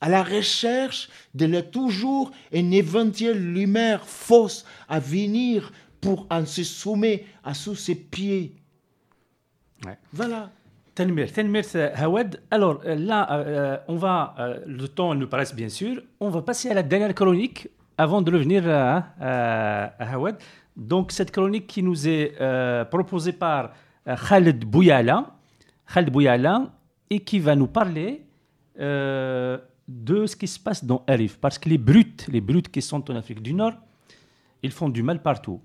[0.00, 7.24] à la recherche de toujours une éventuelle lumière fausse à venir pour en se soumettre
[7.42, 8.54] à sous ses pieds.
[10.12, 10.50] Voilà.
[11.76, 11.90] Euh.
[12.50, 16.42] Alors euh, là, euh, on va, euh, le temps nous passe bien sûr, on va
[16.42, 20.36] passer à la dernière chronique avant de revenir à, à- à Hawad.
[20.76, 23.72] Donc cette chronique qui nous est euh, proposée par
[24.08, 25.26] euh, Khaled Bouyala,
[25.92, 26.70] Khaled Bouyala,
[27.10, 28.24] et qui va nous parler
[28.80, 31.38] euh, de ce qui se passe dans Arif.
[31.38, 33.72] Parce que les brutes, les brutes qui sont en Afrique du Nord,
[34.62, 35.60] ils font du mal partout.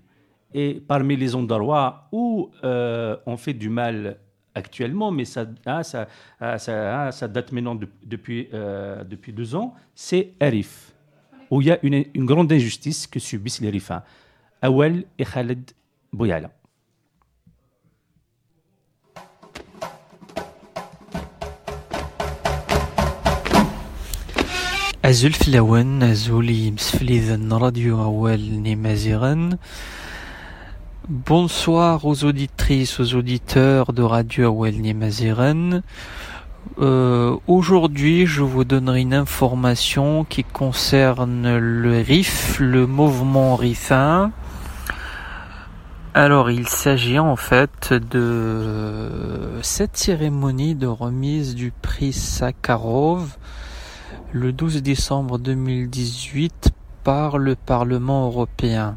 [0.56, 4.18] Et parmi les endroits où euh, on fait du mal
[4.54, 5.46] actuellement, mais ça,
[5.82, 6.06] ça,
[6.40, 10.92] ah, ah, date maintenant de- depuis, euh, depuis deux ans, c'est Arif,
[11.50, 14.04] où il y a une, grande injustice que subissent les Rifains.
[14.62, 15.72] Awel et Khaled
[16.12, 16.50] Bouyala.
[25.02, 29.58] Azul Flawen, Azul Imsfliden Radio Awel Nemaziren.
[31.06, 35.82] Bonsoir aux auditrices, aux auditeurs de Radio Awel Nemaziren.
[36.78, 44.32] Euh, Aujourd'hui, je vous donnerai une information qui concerne le RIF, le mouvement RIFin.
[46.14, 53.36] Alors, il s'agit en fait de cette cérémonie de remise du prix Sakharov
[54.32, 56.70] le 12 décembre 2018
[57.02, 58.96] par le Parlement européen.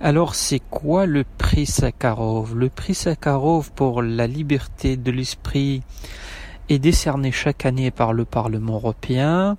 [0.00, 2.54] Alors c'est quoi le prix Sakharov?
[2.54, 5.82] Le prix Sakharov pour la liberté de l'esprit
[6.68, 9.56] est décerné chaque année par le Parlement européen.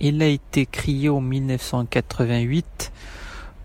[0.00, 2.92] Il a été créé en 1988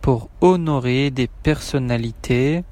[0.02, 2.64] pour honorer des personnalités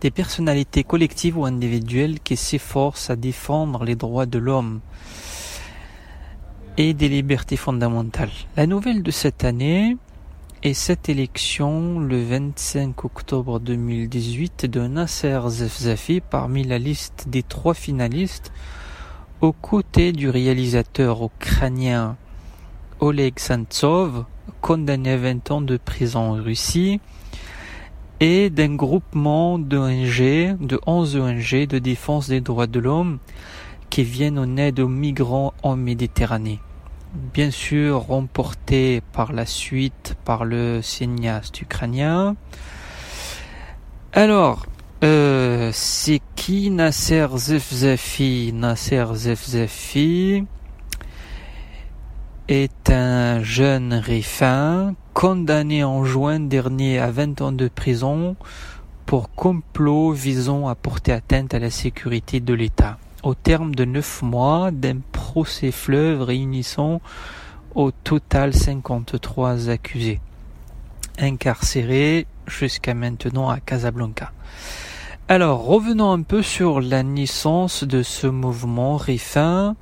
[0.00, 4.80] des personnalités collectives ou individuelles qui s'efforcent à défendre les droits de l'homme
[6.78, 8.30] et des libertés fondamentales.
[8.56, 9.96] La nouvelle de cette année
[10.66, 17.72] est cette élection le 25 octobre 2018 de Nasser Zefzafi parmi la liste des trois
[17.72, 18.52] finalistes
[19.40, 22.16] aux côtés du réalisateur ukrainien
[22.98, 24.24] Oleg Sentsov,
[24.60, 27.00] condamné à 20 ans de prison en Russie,
[28.18, 33.18] et d'un groupement d'ONG, de 11 ONG de défense des droits de l'homme
[33.88, 36.58] qui viennent en aide aux migrants en Méditerranée.
[37.16, 42.36] Bien sûr, remporté par la suite par le cinéaste ukrainien.
[44.12, 44.66] Alors,
[45.02, 50.44] euh, c'est qui Nasser Zefzafi Nasser Zefzafi
[52.48, 58.36] est un jeune rifin condamné en juin dernier à 20 ans de prison
[59.06, 62.98] pour complot visant à porter atteinte à la sécurité de l'État.
[63.26, 67.00] Au terme de neuf mois d'un procès fleuve réunissant
[67.74, 70.20] au total 53 accusés,
[71.18, 74.30] incarcérés jusqu'à maintenant à Casablanca.
[75.26, 79.74] Alors, revenons un peu sur la naissance de ce mouvement rifin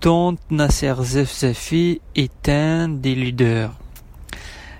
[0.00, 3.72] dont Nasser Zefzafi est un des leaders.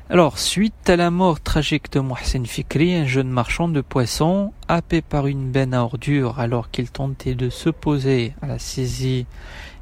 [0.09, 5.03] Alors, suite à la mort tragique de Mohsen Fikri, un jeune marchand de poissons, happé
[5.03, 9.27] par une benne à ordures alors qu'il tentait de s'opposer à la saisie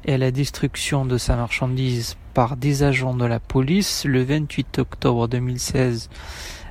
[0.03, 4.79] et à la destruction de sa marchandise par des agents de la police le 28
[4.79, 6.09] octobre 2016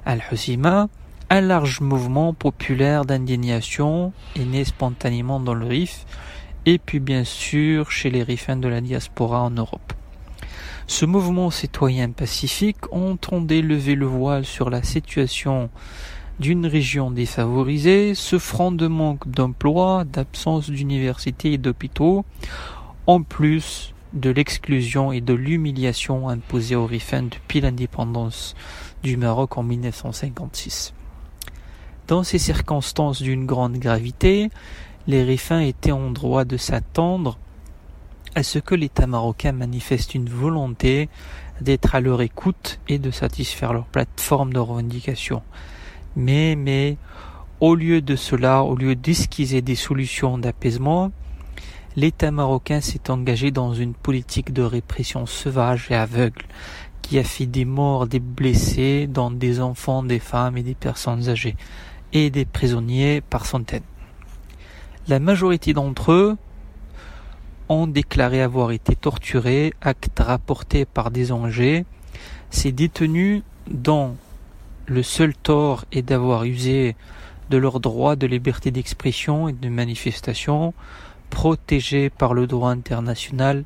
[0.04, 0.88] à Al-Husima,
[1.30, 6.06] un large mouvement populaire d'indignation est né spontanément dans le RIF
[6.66, 9.92] et puis bien sûr chez les rifins de la diaspora en Europe.
[10.86, 15.70] Ce mouvement citoyen pacifique entendait lever le voile sur la situation
[16.40, 22.24] d'une région défavorisée, souffrant de manque d'emploi, d'absence d'universités et d'hôpitaux,
[23.06, 28.54] en plus de l'exclusion et de l'humiliation imposée aux rifins depuis l'indépendance
[29.02, 30.94] du Maroc en 1956.
[32.08, 34.50] Dans ces circonstances d'une grande gravité,
[35.06, 37.38] les rifins étaient en droit de s'attendre
[38.34, 41.08] à ce que l'État marocain manifeste une volonté
[41.60, 45.42] d'être à leur écoute et de satisfaire leur plateforme de revendication.
[46.16, 46.96] Mais, mais,
[47.60, 51.12] au lieu de cela, au lieu d'esquisser des solutions d'apaisement,
[51.96, 56.42] l'État marocain s'est engagé dans une politique de répression sauvage et aveugle
[57.02, 61.28] qui a fait des morts, des blessés, dont des enfants, des femmes et des personnes
[61.28, 61.56] âgées,
[62.12, 63.82] et des prisonniers par centaines.
[65.06, 66.36] La majorité d'entre eux
[67.68, 71.84] ont déclaré avoir été torturés, acte rapporté par des ONG.
[72.50, 74.16] Ces détenus dont
[74.86, 76.94] le seul tort est d'avoir usé
[77.50, 80.74] de leur droit de liberté d'expression et de manifestation,
[81.30, 83.64] protégés par le droit international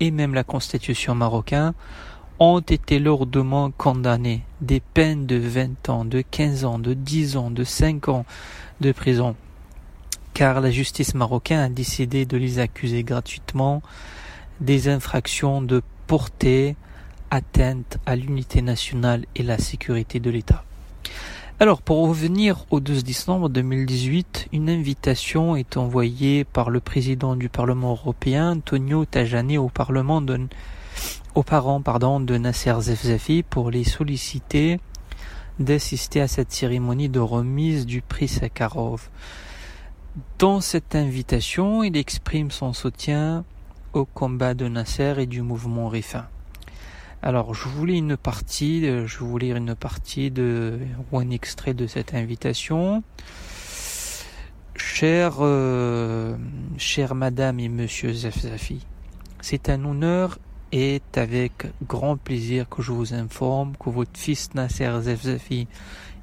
[0.00, 1.72] et même la constitution marocaine,
[2.38, 4.42] ont été lourdement condamnés.
[4.60, 8.24] Des peines de 20 ans, de 15 ans, de 10 ans, de 5 ans
[8.80, 9.36] de prison
[10.34, 13.82] car la justice marocaine a décidé de les accuser gratuitement
[14.60, 16.76] des infractions de portée
[17.30, 20.64] atteinte à l'unité nationale et la sécurité de l'État.
[21.60, 27.48] Alors, pour revenir au 12 décembre 2018, une invitation est envoyée par le président du
[27.48, 30.48] Parlement européen, Antonio Tajani, au Parlement de,
[31.36, 34.80] aux parents, pardon, de Nasser Zefzafi pour les solliciter
[35.60, 39.08] d'assister à cette cérémonie de remise du prix Sakharov.
[40.38, 43.44] Dans cette invitation, il exprime son soutien
[43.94, 46.28] au combat de Nasser et du mouvement Rifin.
[47.20, 50.78] Alors, je voulais une partie, euh, je voulais lire une partie de,
[51.10, 53.02] ou un extrait de cette invitation.
[54.76, 56.36] Chère, euh,
[56.78, 58.86] chère madame et monsieur Zefzafi,
[59.40, 60.38] c'est un honneur
[60.70, 65.66] et avec grand plaisir que je vous informe que votre fils Nasser Zefzafi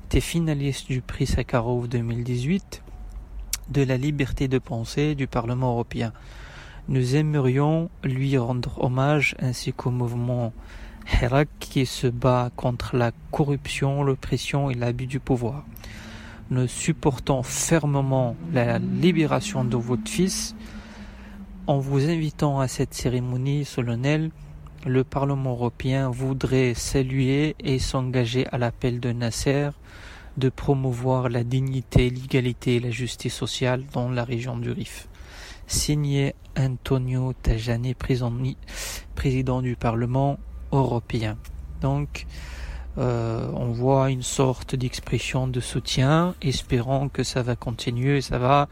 [0.05, 2.84] était finaliste du prix Sakharov 2018
[3.72, 6.11] de la liberté de pensée du Parlement européen.
[6.88, 10.52] Nous aimerions lui rendre hommage ainsi qu'au mouvement
[11.11, 15.64] Hirak qui se bat contre la corruption, l'oppression et l'abus du pouvoir.
[16.49, 20.53] Nous supportons fermement la libération de votre fils.
[21.65, 24.31] En vous invitant à cette cérémonie solennelle,
[24.85, 29.69] le Parlement européen voudrait saluer et s'engager à l'appel de Nasser
[30.37, 35.07] de promouvoir la dignité, l'égalité et la justice sociale dans la région du Rif.
[35.67, 40.37] Signé Antonio Tajani, président du Parlement
[40.71, 41.37] européen.
[41.81, 42.25] Donc,
[42.97, 48.67] euh, on voit une sorte d'expression de soutien, espérant que ça va continuer, ça va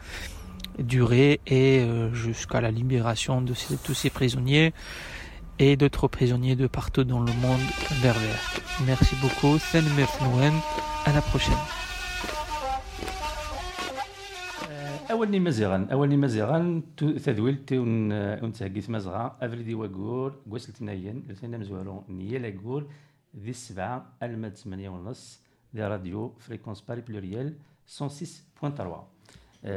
[0.78, 3.54] durer et euh, jusqu'à la libération de
[3.84, 4.74] tous ces prisonniers
[5.58, 7.60] et d'autres prisonniers de partout dans le monde
[8.02, 8.16] vers
[8.86, 9.60] Merci beaucoup.
[11.07, 11.63] À la prochaine.
[15.11, 22.39] اولني مزيغان اولني مزيغان تذويل تون انتهجيت مزغا افريدي وقور قوسلت ناين لسنا مزوالو نيا
[22.39, 22.87] لاقور
[23.37, 25.41] ذي السبعة الماد ثمانية ونص
[25.75, 27.55] دي راديو فريكونس باري بلوريال
[27.89, 28.01] 106.3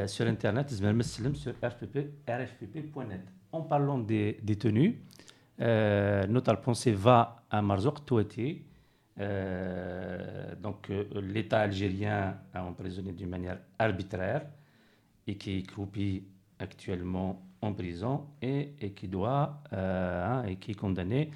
[0.06, 1.96] sur internet زمان مسلم sur rpp
[2.30, 4.96] rfpp.net en parlant des détenus
[5.62, 8.62] euh, notre pensée va à Marzouk Touati
[9.21, 14.47] Euh, donc euh, l'État algérien a emprisonné d'une manière arbitraire
[15.27, 16.25] et qui est croupi
[16.59, 21.31] actuellement en prison et, qui doit euh, hein, et qui est condamné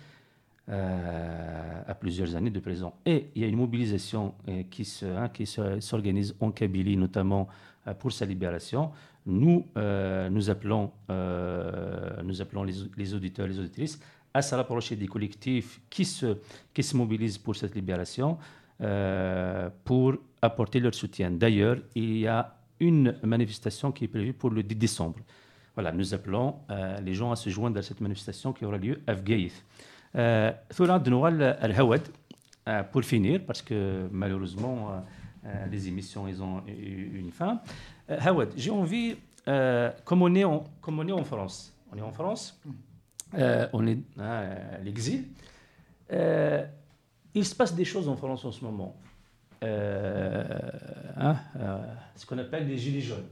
[0.68, 2.92] à plusieurs années de prison.
[3.04, 4.34] Et il y a une mobilisation
[4.68, 7.46] qui se, hein, qui s'organise en Kabylie, notamment
[8.00, 8.90] pour sa libération.
[9.26, 14.00] Nous, nous appelons, nous appelons les, les auditeurs, les auditrices
[14.36, 16.36] à se rapprocher des collectifs qui se,
[16.74, 18.36] qui se mobilisent pour cette libération
[18.82, 21.30] euh, pour apporter leur soutien.
[21.30, 25.20] D'ailleurs, il y a une manifestation qui est prévue pour le 10 décembre.
[25.74, 29.00] Voilà, nous appelons euh, les gens à se joindre à cette manifestation qui aura lieu
[29.06, 29.64] à Fgaïth.
[30.14, 30.52] Euh,
[32.92, 35.04] pour finir, parce que malheureusement,
[35.70, 37.60] les émissions ils ont eu une fin.
[38.08, 39.14] Hawad, j'ai envie,
[40.04, 42.60] comme, on est en, comme on est en France, on est en France,
[43.34, 45.24] euh, on est à l'exil.
[46.12, 46.64] Euh,
[47.34, 48.96] il se passe des choses en France en ce moment.
[49.62, 50.44] euh,
[51.16, 51.78] hein, euh,
[52.14, 53.26] ce qu'on appelle les gilets jaunes.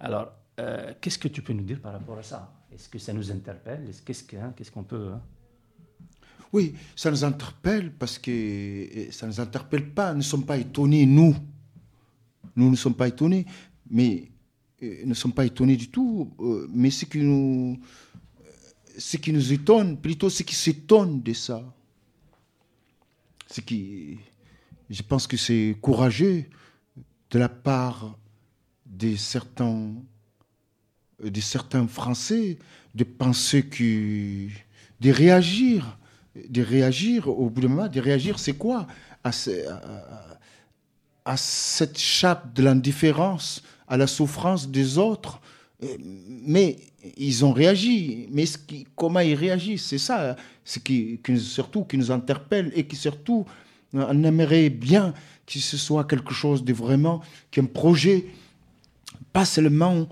[0.00, 2.52] Alors, euh, qu'est-ce que tu peux nous dire par rapport à ça?
[2.72, 3.84] Est-ce que ça nous interpelle?
[3.88, 5.10] Est-ce- Qu'est-ce que- hein, qu'est-ce qu'on peut...
[5.14, 5.20] hein?
[6.52, 10.12] Oui, ça nous interpelle parce que euh, ça ne nous interpelle pas.
[10.12, 11.34] Nous ne sommes pas étonnés, nous.
[12.56, 13.46] Nous ne sommes pas étonnés,
[13.90, 14.28] mais
[14.82, 16.32] euh, nous ne sommes pas étonnés du tout.
[16.40, 18.11] euh, mais ce qui nous, euh,
[18.98, 21.62] ce qui nous étonne, plutôt ce qui s'étonne de ça,
[23.48, 24.18] ce qui,
[24.90, 26.44] je pense que c'est courageux
[27.30, 28.16] de la part
[28.86, 29.92] de certains,
[31.22, 32.58] de certains Français
[32.94, 34.48] de penser que,
[35.00, 35.98] de réagir
[36.48, 38.86] de réagir au bout d'un moment, de réagir, c'est quoi?
[39.22, 40.38] À, ce- à-
[41.26, 45.40] à cette chape de l'indifférence, à la souffrance des autres.
[46.44, 46.76] Mais
[47.16, 48.28] ils ont réagi.
[48.30, 48.44] Mais
[48.94, 53.44] comment ils réagissent, c'est ça, ce qui, surtout qui nous interpelle et qui surtout,
[53.92, 55.12] on aimerait bien
[55.46, 58.26] que ce soit quelque chose de vraiment, qu'un projet,
[59.32, 60.08] pas seulement,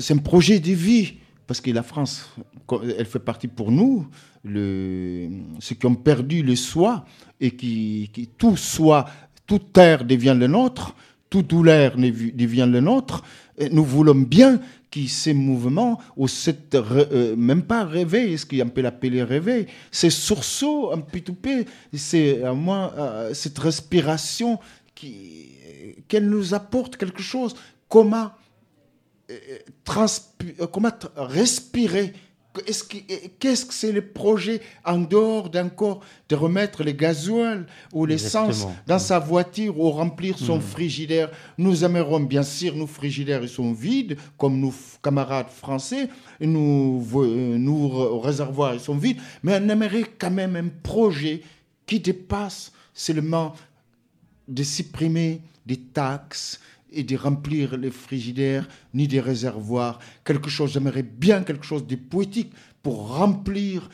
[0.00, 1.14] c'est un projet de vie,
[1.46, 2.30] parce que la France,
[2.98, 4.08] elle fait partie pour nous,
[4.44, 5.28] le,
[5.60, 7.04] ceux qui ont perdu le soi,
[7.40, 9.04] et qui, qui tout soi,
[9.46, 10.94] toute terre devient le nôtre,
[11.28, 13.22] toute douleur devient le nôtre.
[13.70, 14.60] Nous voulons bien
[14.90, 20.10] que ces mouvements, ou cette, euh, même pas réveil, ce qu'on peut l'appeler réveil, ces
[20.10, 21.64] sursauts un petit peu,
[21.94, 24.58] c'est à moi euh, cette respiration
[24.94, 25.48] qui,
[26.08, 27.54] qu'elle nous apporte quelque chose.
[27.88, 28.32] Comment
[29.32, 29.58] euh,
[30.60, 32.12] euh, comment respirer
[32.66, 32.96] Est-ce que-
[33.38, 38.98] Qu'est-ce que c'est le projet en dehors d'encore de remettre le gasoil ou l'essence dans
[38.98, 41.30] sa voiture ou remplir son frigidaire?
[41.56, 46.08] Nous aimerons bien sûr, nos frigidaires ils sont vides, comme nos camarades français,
[46.40, 51.42] nos, euh, nos réservoirs ils sont vides, mais on aimerait quand même un projet
[51.86, 53.54] qui dépasse seulement
[54.46, 56.60] de supprimer des taxes
[56.92, 59.98] et de remplir les frigidaires ni des réservoirs.
[60.24, 62.52] Quelque chose, j'aimerais bien quelque chose de poétique
[62.82, 63.88] pour remplir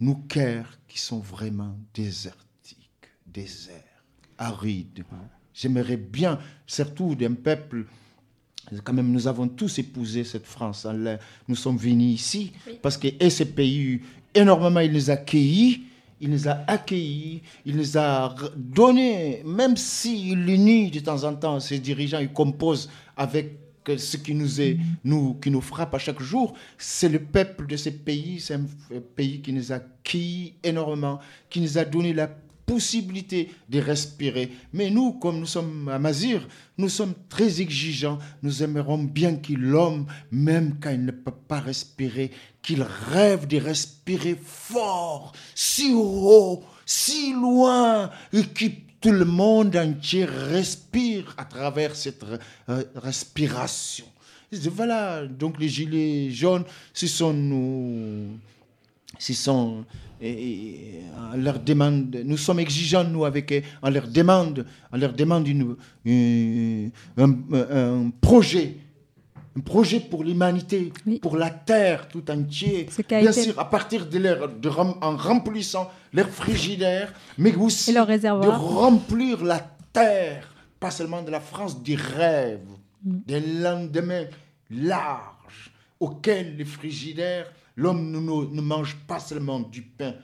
[0.00, 2.88] nos cœurs qui sont vraiment désertiques,
[3.26, 4.04] déserts,
[4.38, 5.04] arides.
[5.52, 7.86] J'aimerais bien, surtout d'un peuple
[8.82, 10.86] quand même, nous avons tous épousé cette France.
[10.90, 14.00] Elle- Nous sommes venus ici parce que et ce pays,
[14.34, 15.82] énormément, il nous a accueillis.
[16.20, 21.60] Il nous a accueillis, il nous a donné, même s'il unit de temps en temps,
[21.60, 23.58] ses dirigeants, ils composent avec
[23.88, 27.66] euh, ce qui nous, est, nous, qui nous frappe à chaque jour, c'est le peuple
[27.66, 28.64] de ce pays, c'est un
[29.14, 31.18] pays qui nous a accueillis énormément,
[31.50, 32.30] qui nous a donné la
[32.66, 34.50] possibilité de respirer.
[34.72, 36.46] Mais nous, comme nous sommes à Mazir,
[36.78, 38.18] nous sommes très exigeants.
[38.42, 42.30] Nous aimerons bien que l'homme, même quand il ne peut pas respirer,
[42.62, 48.66] qu'il rêve de respirer fort, si haut, si loin, et que
[49.00, 52.24] tout le monde entier respire à travers cette
[52.68, 54.06] euh, respiration.
[54.52, 58.38] Voilà, donc les gilets jaunes, ce sont nous
[59.18, 59.84] ce sont
[60.20, 61.00] et- et
[61.32, 65.46] on leur demande nous sommes exigeants nous avec eux on leur demande on leur demande
[65.48, 68.76] une, une- un, un projet
[69.56, 71.20] un projet pour l'humanité Oui.
[71.20, 72.86] pour la terre tout entière.
[73.08, 77.92] Bien été- sûr à partir de leur de rem- en remplissant leur frigidaire mais aussi
[77.92, 79.60] leur de remplir la
[79.92, 82.60] terre pas seulement de la France des rêves
[83.02, 84.26] des lendemains
[84.70, 85.70] larges
[86.00, 90.14] auxquels les frigidaires l'homme ne, mange pas seulement du pain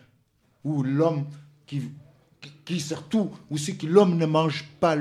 [0.64, 1.26] ou l'homme
[1.66, 1.82] qui,
[2.40, 4.96] qui, qui surtout aussi que l'homme ne mange pas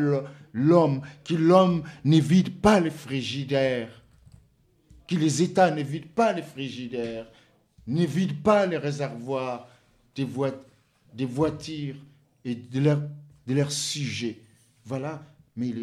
[0.53, 4.01] l'homme que l'homme ne vide pas les frigidaires
[5.07, 7.25] que les États ne vident pas les frigidaires,
[7.87, 9.67] ne vident pas les réservoirs
[10.15, 10.63] des, voi-
[11.15, 11.95] des voitures
[12.45, 13.01] et de leurs
[13.47, 14.37] de leurs sujets.
[14.85, 15.23] Voilà,
[15.55, 15.73] mais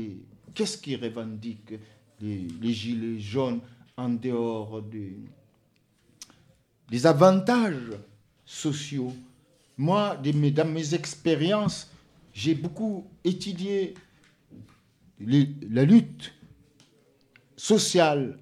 [0.54, 1.74] qu'est-ce qu'ils revendiquent
[2.20, 3.60] les, les gilets jaunes
[3.96, 5.16] en dehors des,
[6.90, 7.92] des avantages
[8.44, 9.12] sociaux.
[9.76, 11.90] Moi, dans mes expériences,
[12.32, 13.94] j'ai beaucoup étudié
[15.20, 16.32] les- la lutte
[17.56, 18.38] sociale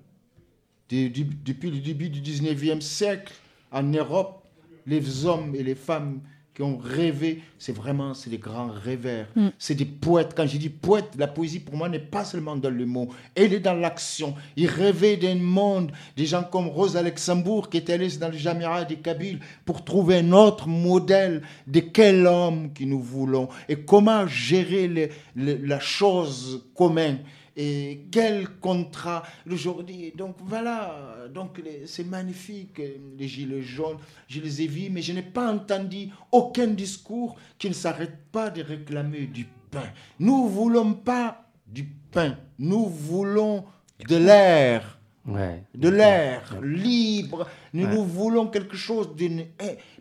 [0.89, 3.33] depuis le début du 19e siècle
[3.73, 4.45] en Europe,
[4.87, 6.21] les hommes et les femmes
[6.55, 9.27] qui ont rêvé, c'est vraiment c'est des grands rêveurs.
[9.35, 9.49] Mm.
[9.59, 10.35] C'est des poètes.
[10.37, 13.53] Quand je dis poète, la poésie pour moi n'est pas seulement dans le mot, elle
[13.53, 14.35] est dans l'action.
[14.57, 18.85] Ils rêvaient d'un monde, des gens comme Rose Luxembourg qui est allée dans le Jamira
[18.85, 24.27] des Kabyles pour trouver un autre modèle de quel homme que nous voulons et comment
[24.29, 27.19] gérer le- le- la chose commune
[27.57, 30.13] et quel contrat aujourd'hui.
[30.17, 32.81] Donc voilà, donc c'est magnifique,
[33.19, 33.99] les gilets jaunes,
[34.29, 38.51] je les ai vus, mais je n'ai pas entendu aucun discours qui ne s'arrête pas
[38.51, 39.89] de réclamer du pain.
[40.19, 42.37] Nous voulons pas du pain.
[42.59, 43.65] Nous voulons
[44.09, 44.99] de l'air.
[45.27, 45.63] Ouais.
[45.75, 47.49] De l'air libre.
[47.73, 47.95] Nous, Ouais.
[47.95, 49.47] nous voulons quelque chose d'une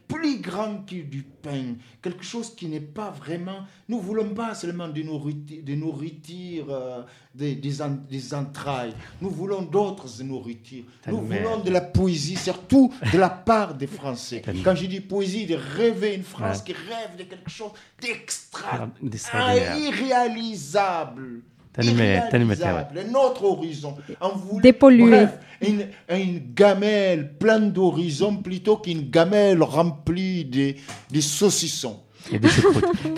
[0.07, 1.75] plus grand que du pain.
[2.01, 3.59] Quelque chose qui n'est pas vraiment.
[3.89, 7.03] Nous voulons pas seulement de nourriture, de nourriture euh,
[7.33, 8.93] des, des, en- des entrailles.
[9.21, 10.83] Nous voulons d'autres nourritures.
[11.07, 14.41] Nous voulons de la poésie, surtout de la part des Français.
[14.63, 16.63] Quand je dis poésie, de rêver une France Ouais.
[16.65, 17.71] qui rêve de quelque chose
[18.01, 19.71] d'extra, D'extraordinaire.
[19.73, 21.41] ah, irréalisable.
[21.81, 22.99] Irréalisable.
[23.09, 23.95] Un autre horizon.
[24.21, 25.09] On voulait- Dépollué.
[25.09, 30.73] Bref, une, une gamelle pleine d'horizons plutôt qu'une gamelle remplie de,
[31.13, 31.99] de saucissons.
[32.29, 32.85] Il y a des choucroutes.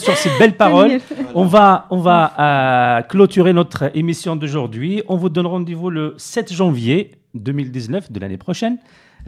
[0.00, 1.00] Sur ces belles paroles,
[1.34, 5.02] on va, on va euh, clôturer notre émission d'aujourd'hui.
[5.08, 8.76] On vous donne rendez-vous le 7 janvier 2019 de l'année prochaine.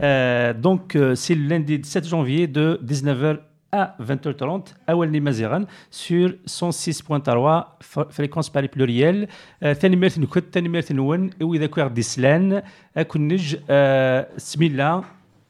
[0.01, 3.39] Euh, donc, euh, c'est le lundi 7 janvier de 19h
[3.71, 9.27] à 20h30 à Walni Mazeran sur 106.3 f- fréquence Paris pluriel.
[10.09, 12.61] Tinkout, Tanimir Tinwen, et oui, d'accord, d'Islan,
[12.95, 15.01] Akunij, euh, Smilla,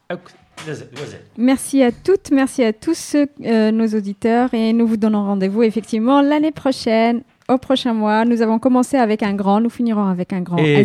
[0.10, 0.34] Ak-
[0.68, 1.20] Wazal, Wazal.
[1.38, 6.22] Merci à toutes, merci à tous euh, nos auditeurs et nous vous donnons rendez-vous effectivement
[6.22, 8.26] l'année prochaine, au prochain mois.
[8.26, 10.58] Nous avons commencé avec un grand, nous finirons avec un grand.
[10.58, 10.84] Et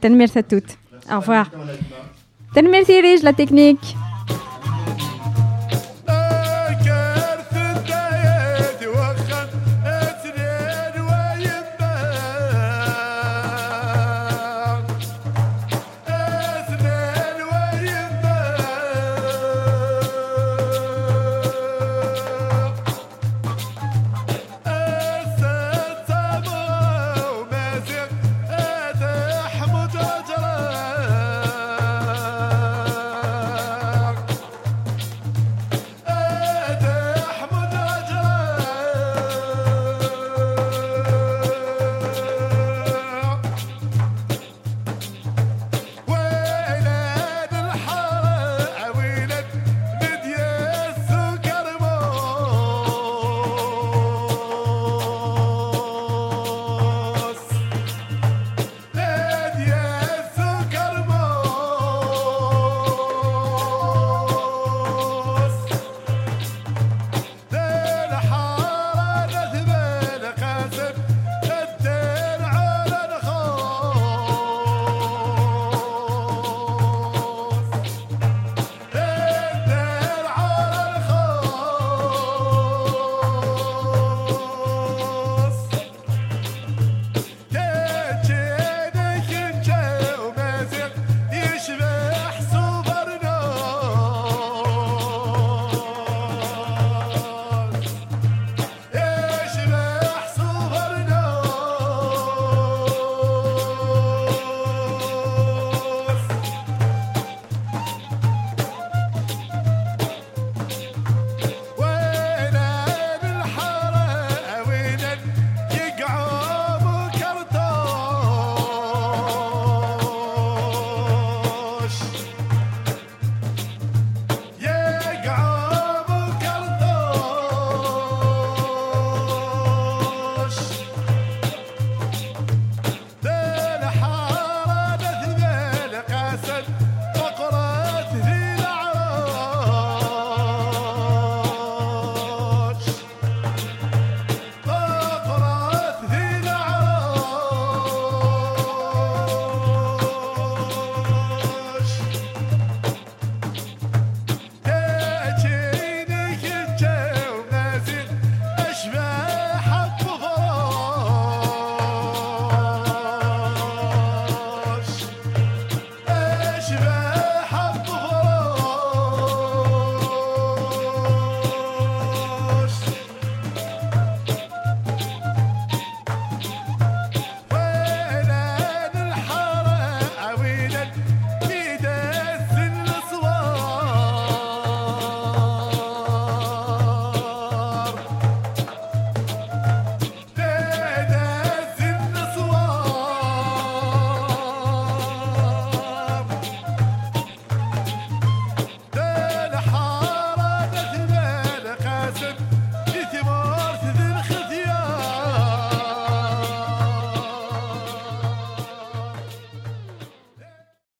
[0.00, 0.76] Tanmerti à toutes.
[1.10, 1.50] Au revoir.
[2.54, 3.96] Tanmerti Rij, la technique.